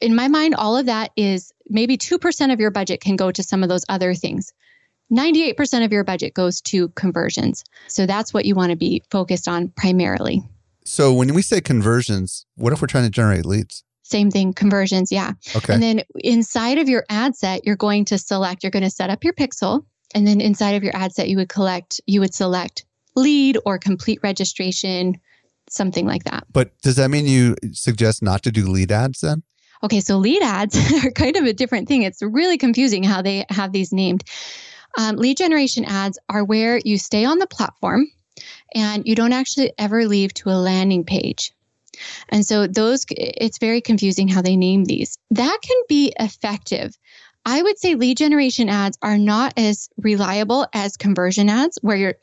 [0.00, 3.42] In my mind, all of that is maybe 2% of your budget can go to
[3.42, 4.52] some of those other things.
[5.10, 7.64] 98% of your budget goes to conversions.
[7.88, 10.42] So that's what you want to be focused on primarily.
[10.84, 13.84] So when we say conversions, what if we're trying to generate leads?
[14.02, 15.32] Same thing, conversions, yeah.
[15.56, 15.74] Okay.
[15.74, 19.10] And then inside of your ad set, you're going to select, you're going to set
[19.10, 19.84] up your pixel.
[20.14, 22.84] And then inside of your ad set, you would collect, you would select
[23.16, 25.14] lead or complete registration,
[25.68, 26.44] something like that.
[26.52, 29.42] But does that mean you suggest not to do lead ads then?
[29.82, 32.02] Okay, so lead ads are kind of a different thing.
[32.02, 34.24] It's really confusing how they have these named.
[34.98, 38.06] Um, lead generation ads are where you stay on the platform
[38.74, 41.52] and you don't actually ever leave to a landing page.
[42.28, 45.18] And so those it's very confusing how they name these.
[45.30, 46.96] That can be effective.
[47.44, 52.16] I would say lead generation ads are not as reliable as conversion ads where you're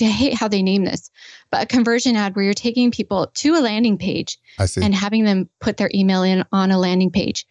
[0.00, 1.10] I hate how they name this,
[1.50, 4.38] but a conversion ad where you're taking people to a landing page
[4.82, 7.46] and having them put their email in on a landing page.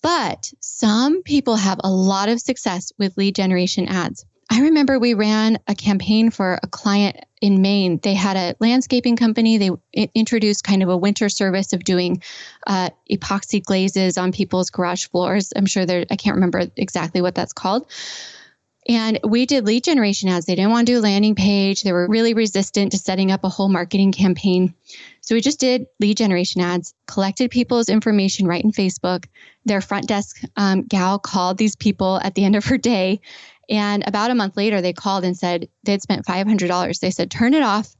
[0.00, 4.24] But some people have a lot of success with lead generation ads.
[4.50, 8.00] I remember we ran a campaign for a client in Maine.
[8.02, 9.58] They had a landscaping company.
[9.58, 9.70] They
[10.14, 12.22] introduced kind of a winter service of doing
[12.66, 15.52] uh, epoxy glazes on people's garage floors.
[15.54, 17.86] I'm sure there, I can't remember exactly what that's called.
[18.88, 20.46] And we did lead generation ads.
[20.46, 21.82] They didn't want to do a landing page.
[21.82, 24.74] They were really resistant to setting up a whole marketing campaign.
[25.20, 29.26] So we just did lead generation ads, collected people's information right in Facebook.
[29.66, 33.20] Their front desk um, gal called these people at the end of her day
[33.68, 37.00] and about a month later, they called and said they'd spent $500.
[37.00, 37.94] They said, turn it off.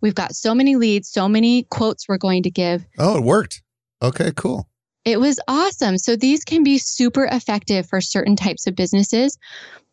[0.00, 2.86] We've got so many leads, so many quotes we're going to give.
[2.98, 3.62] Oh, it worked.
[4.00, 4.68] Okay, cool.
[5.04, 5.98] It was awesome.
[5.98, 9.38] So these can be super effective for certain types of businesses.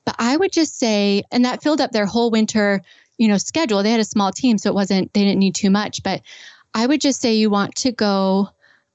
[0.06, 2.82] But I would just say, and that filled up their whole winter,
[3.18, 3.84] you know, schedule.
[3.84, 6.04] They had a small team, so it wasn't, they didn't need too much.
[6.04, 6.22] But
[6.74, 8.50] I would just say you want to go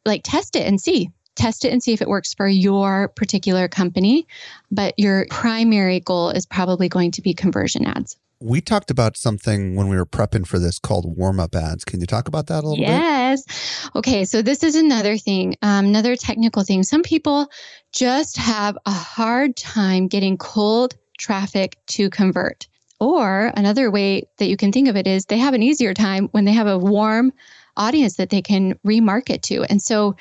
[0.05, 3.69] like test it and see test it and see if it works for your particular
[3.69, 4.27] company.
[4.71, 8.17] But your primary goal is probably going to be conversion ads.
[8.43, 11.85] We talked about something when we were prepping for this called warm up ads.
[11.85, 13.45] Can you talk about that a little yes.
[13.45, 13.55] bit?
[13.55, 13.91] Yes.
[13.97, 14.25] Okay.
[14.25, 16.83] So, this is another thing, um, another technical thing.
[16.83, 17.51] Some people
[17.93, 22.67] just have a hard time getting cold traffic to convert.
[22.99, 26.29] Or another way that you can think of it is they have an easier time
[26.33, 27.33] when they have a warm
[27.77, 29.65] audience that they can remarket to.
[29.65, 30.17] And so,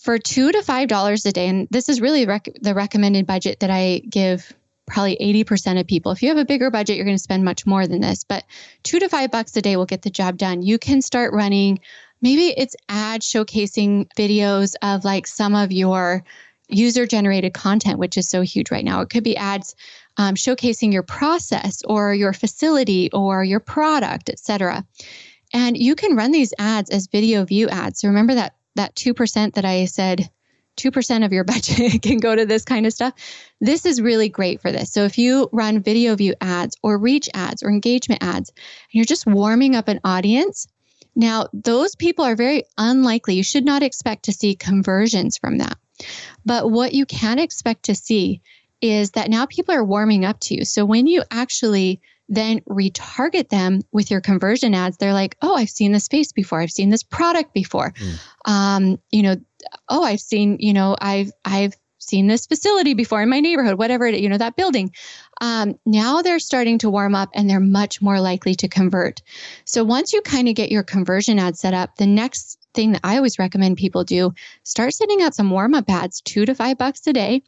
[0.00, 3.60] for two to five dollars a day, and this is really rec- the recommended budget
[3.60, 4.52] that I give
[4.88, 6.12] probably 80% of people.
[6.12, 8.44] If you have a bigger budget, you're going to spend much more than this, but
[8.82, 10.62] two to five bucks a day will get the job done.
[10.62, 11.80] You can start running,
[12.22, 16.24] maybe it's ad showcasing videos of like some of your
[16.68, 19.00] user generated content, which is so huge right now.
[19.00, 19.74] It could be ads
[20.16, 24.84] um, showcasing your process or your facility or your product, etc.
[25.52, 28.00] And you can run these ads as video view ads.
[28.00, 30.30] So remember that that 2% that I said
[30.78, 33.14] 2% of your budget can go to this kind of stuff.
[33.60, 34.92] This is really great for this.
[34.92, 39.04] So if you run video view ads or reach ads or engagement ads, and you're
[39.04, 40.66] just warming up an audience,
[41.16, 43.34] now those people are very unlikely.
[43.34, 45.76] You should not expect to see conversions from that.
[46.44, 48.40] But what you can expect to see
[48.80, 50.64] is that now people are warming up to you.
[50.64, 55.70] So when you actually then retarget them with your conversion ads, they're like, oh, I've
[55.70, 56.60] seen this face before.
[56.60, 57.92] I've seen this product before.
[57.92, 58.50] Mm.
[58.50, 59.36] Um, you know,
[59.88, 61.74] oh, I've seen, you know, I've, I've,
[62.08, 64.92] seen this facility before in my neighborhood, whatever it, you know, that building.
[65.40, 69.20] Um, now they're starting to warm up and they're much more likely to convert.
[69.64, 73.00] So once you kind of get your conversion ad set up, the next thing that
[73.02, 76.78] I always recommend people do, start setting out some warm up ads, two to five
[76.78, 77.42] bucks a day.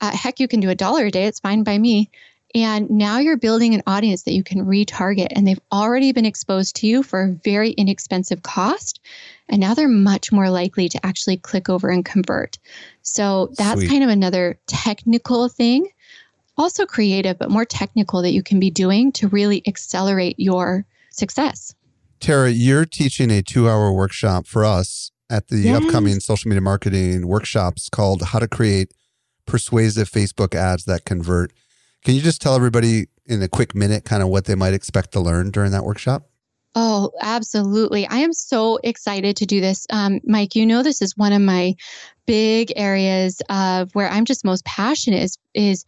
[0.00, 1.26] Uh, heck, you can do a dollar a day.
[1.26, 2.10] It's fine by me.
[2.54, 6.76] And now you're building an audience that you can retarget, and they've already been exposed
[6.76, 9.00] to you for a very inexpensive cost.
[9.46, 12.58] And now they're much more likely to actually click over and convert.
[13.02, 13.90] So that's Sweet.
[13.90, 15.86] kind of another technical thing,
[16.56, 21.74] also creative, but more technical that you can be doing to really accelerate your success.
[22.22, 25.82] Tara, you're teaching a two hour workshop for us at the yes.
[25.82, 28.94] upcoming social media marketing workshops called How to Create
[29.44, 31.52] Persuasive Facebook Ads That Convert.
[32.04, 35.10] Can you just tell everybody in a quick minute kind of what they might expect
[35.12, 36.28] to learn during that workshop?
[36.76, 38.06] Oh, absolutely.
[38.06, 39.84] I am so excited to do this.
[39.90, 41.74] Um, Mike, you know, this is one of my
[42.26, 45.84] big areas of where I'm just most passionate is, is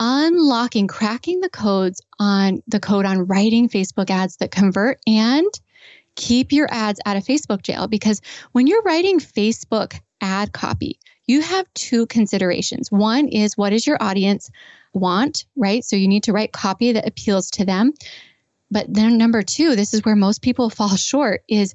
[0.00, 5.46] unlocking, cracking the codes on the code on writing Facebook ads that convert and
[6.16, 7.86] keep your ads out of Facebook jail.
[7.86, 8.20] Because
[8.52, 12.90] when you're writing Facebook ad copy, you have two considerations.
[12.90, 14.50] One is what does your audience
[14.92, 15.84] want, right?
[15.84, 17.92] So you need to write copy that appeals to them.
[18.70, 21.74] But then number two, this is where most people fall short is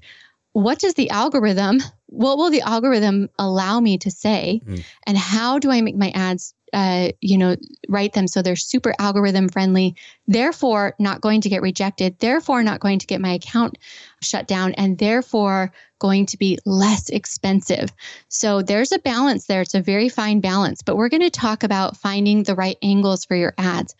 [0.53, 4.61] what does the algorithm, what will the algorithm allow me to say?
[4.65, 4.83] Mm.
[5.07, 7.55] And how do I make my ads uh, you know,
[7.89, 9.95] write them so they're super algorithm friendly,
[10.27, 13.77] therefore not going to get rejected, therefore not going to get my account
[14.21, 17.93] shut down, and therefore going to be less expensive.
[18.29, 19.61] So there's a balance there.
[19.61, 23.25] It's a very fine balance, but we're going to talk about finding the right angles
[23.25, 23.95] for your ads.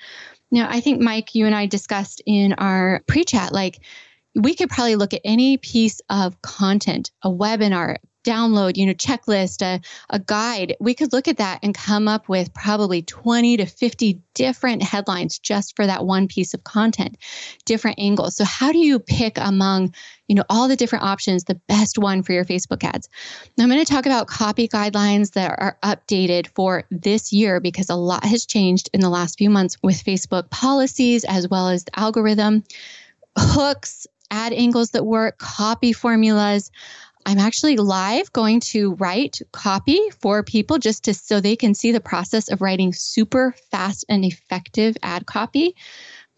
[0.52, 3.80] Now, I think, Mike, you and I discussed in our pre chat, like,
[4.36, 9.62] we could probably look at any piece of content, a webinar, download, you know, checklist,
[9.62, 13.66] a, a guide, we could look at that and come up with probably 20 to
[13.66, 17.18] 50 different headlines just for that one piece of content,
[17.66, 18.36] different angles.
[18.36, 19.94] So how do you pick among,
[20.28, 23.10] you know, all the different options, the best one for your Facebook ads?
[23.58, 27.90] Now I'm going to talk about copy guidelines that are updated for this year because
[27.90, 31.84] a lot has changed in the last few months with Facebook policies as well as
[31.86, 32.64] the algorithm,
[33.38, 36.72] hooks, ad angles that work, copy formulas.
[37.26, 41.92] I'm actually live going to write copy for people just to so they can see
[41.92, 45.76] the process of writing super fast and effective ad copy.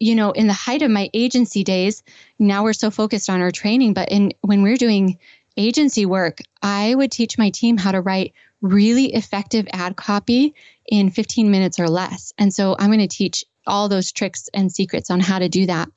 [0.00, 2.02] You know, in the height of my agency days,
[2.38, 5.18] now we're so focused on our training, but in when we're doing
[5.56, 10.54] agency work, I would teach my team how to write really effective ad copy
[10.86, 12.32] in 15 minutes or less.
[12.38, 15.66] And so I'm going to teach all those tricks and secrets on how to do
[15.66, 15.88] that.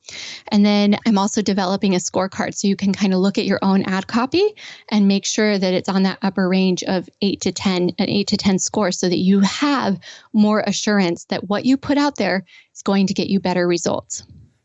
[0.51, 3.59] And then I'm also developing a scorecard so you can kind of look at your
[3.61, 4.43] own ad copy
[4.89, 8.27] and make sure that it's on that upper range of 8 to 10, an 8
[8.27, 9.99] to 10 score so that you have
[10.33, 14.23] more assurance that what you put out there is going to get you better results.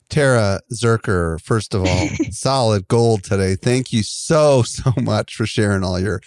[0.09, 3.57] Tara Zirker, first of all, solid gold today.
[3.57, 6.21] Thank you so, so much for sharing all your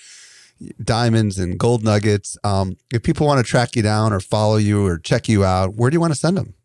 [0.83, 2.37] diamonds and gold nuggets.
[2.43, 5.75] Um, if people want to track you down or follow you or check you out,
[5.75, 6.55] where do you want to send them?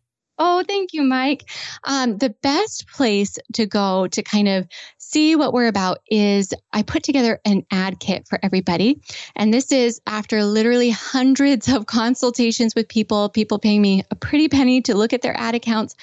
[0.43, 1.47] Oh, thank you, Mike.
[1.83, 4.67] Um, the best place to go to kind of
[4.97, 8.99] see what we're about is I put together an ad kit for everybody.
[9.35, 14.47] And this is after literally hundreds of consultations with people, people paying me a pretty
[14.47, 15.95] penny to look at their ad accounts.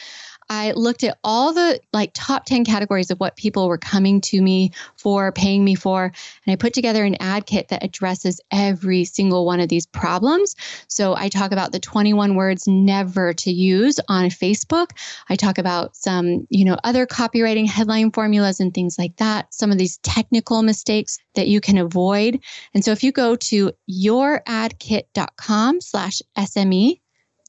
[0.50, 4.40] I looked at all the like top 10 categories of what people were coming to
[4.40, 9.04] me for, paying me for, and I put together an ad kit that addresses every
[9.04, 10.54] single one of these problems.
[10.88, 14.90] So I talk about the 21 words never to use on Facebook.
[15.28, 19.70] I talk about some, you know, other copywriting headline formulas and things like that, some
[19.70, 22.40] of these technical mistakes that you can avoid.
[22.74, 27.00] And so if you go to youradkit.com slash SME,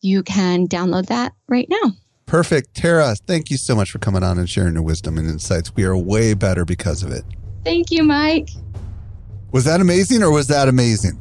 [0.01, 1.93] you can download that right now.
[2.29, 2.75] Perfect.
[2.75, 5.75] Tara, thank you so much for coming on and sharing your wisdom and insights.
[5.75, 7.23] We are way better because of it.
[7.63, 8.49] Thank you, Mike.
[9.51, 11.19] Was that amazing or was that amazing?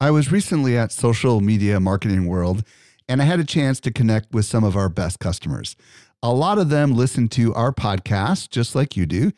[0.00, 2.64] I was recently at Social Media Marketing World
[3.06, 5.76] and I had a chance to connect with some of our best customers.
[6.22, 9.30] A lot of them listen to our podcast just like you do.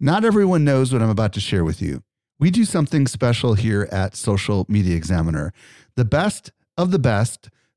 [0.00, 2.02] Not everyone knows what I'm about to share with you.
[2.38, 5.52] We do something special here at Social Media Examiner.
[5.96, 7.50] The best of the best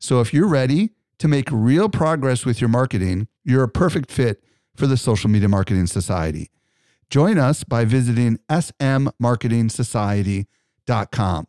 [0.00, 4.42] So if you're ready to make real progress with your marketing, you're a perfect fit
[4.74, 6.50] for the Social Media Marketing Society.
[7.10, 11.46] Join us by visiting smmarketingsociety.com.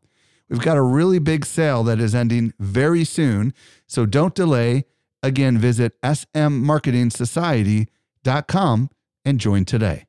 [0.50, 3.54] We've got a really big sale that is ending very soon,
[3.88, 4.84] so don't delay.
[5.24, 8.90] Again, visit smmarketingsociety.com
[9.24, 10.08] and join today.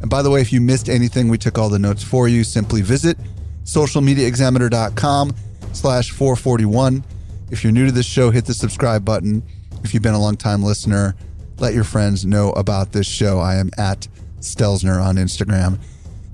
[0.00, 2.42] And by the way, if you missed anything, we took all the notes for you.
[2.44, 3.18] Simply visit
[3.64, 5.34] socialmediaexaminer.com
[5.76, 7.04] slash 441.
[7.50, 9.42] If you're new to this show, hit the subscribe button.
[9.84, 11.14] If you've been a long time listener,
[11.58, 13.38] let your friends know about this show.
[13.38, 14.08] I am at
[14.40, 15.78] Stelzner on Instagram.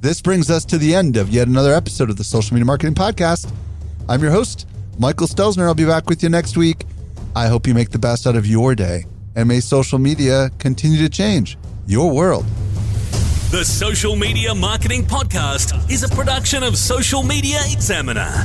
[0.01, 2.95] This brings us to the end of yet another episode of the Social Media Marketing
[2.95, 3.53] Podcast.
[4.09, 4.66] I'm your host,
[4.99, 5.66] Michael Stelzner.
[5.66, 6.84] I'll be back with you next week.
[7.36, 10.99] I hope you make the best out of your day and may social media continue
[10.99, 12.45] to change your world.
[13.51, 18.45] The Social Media Marketing Podcast is a production of Social Media Examiner.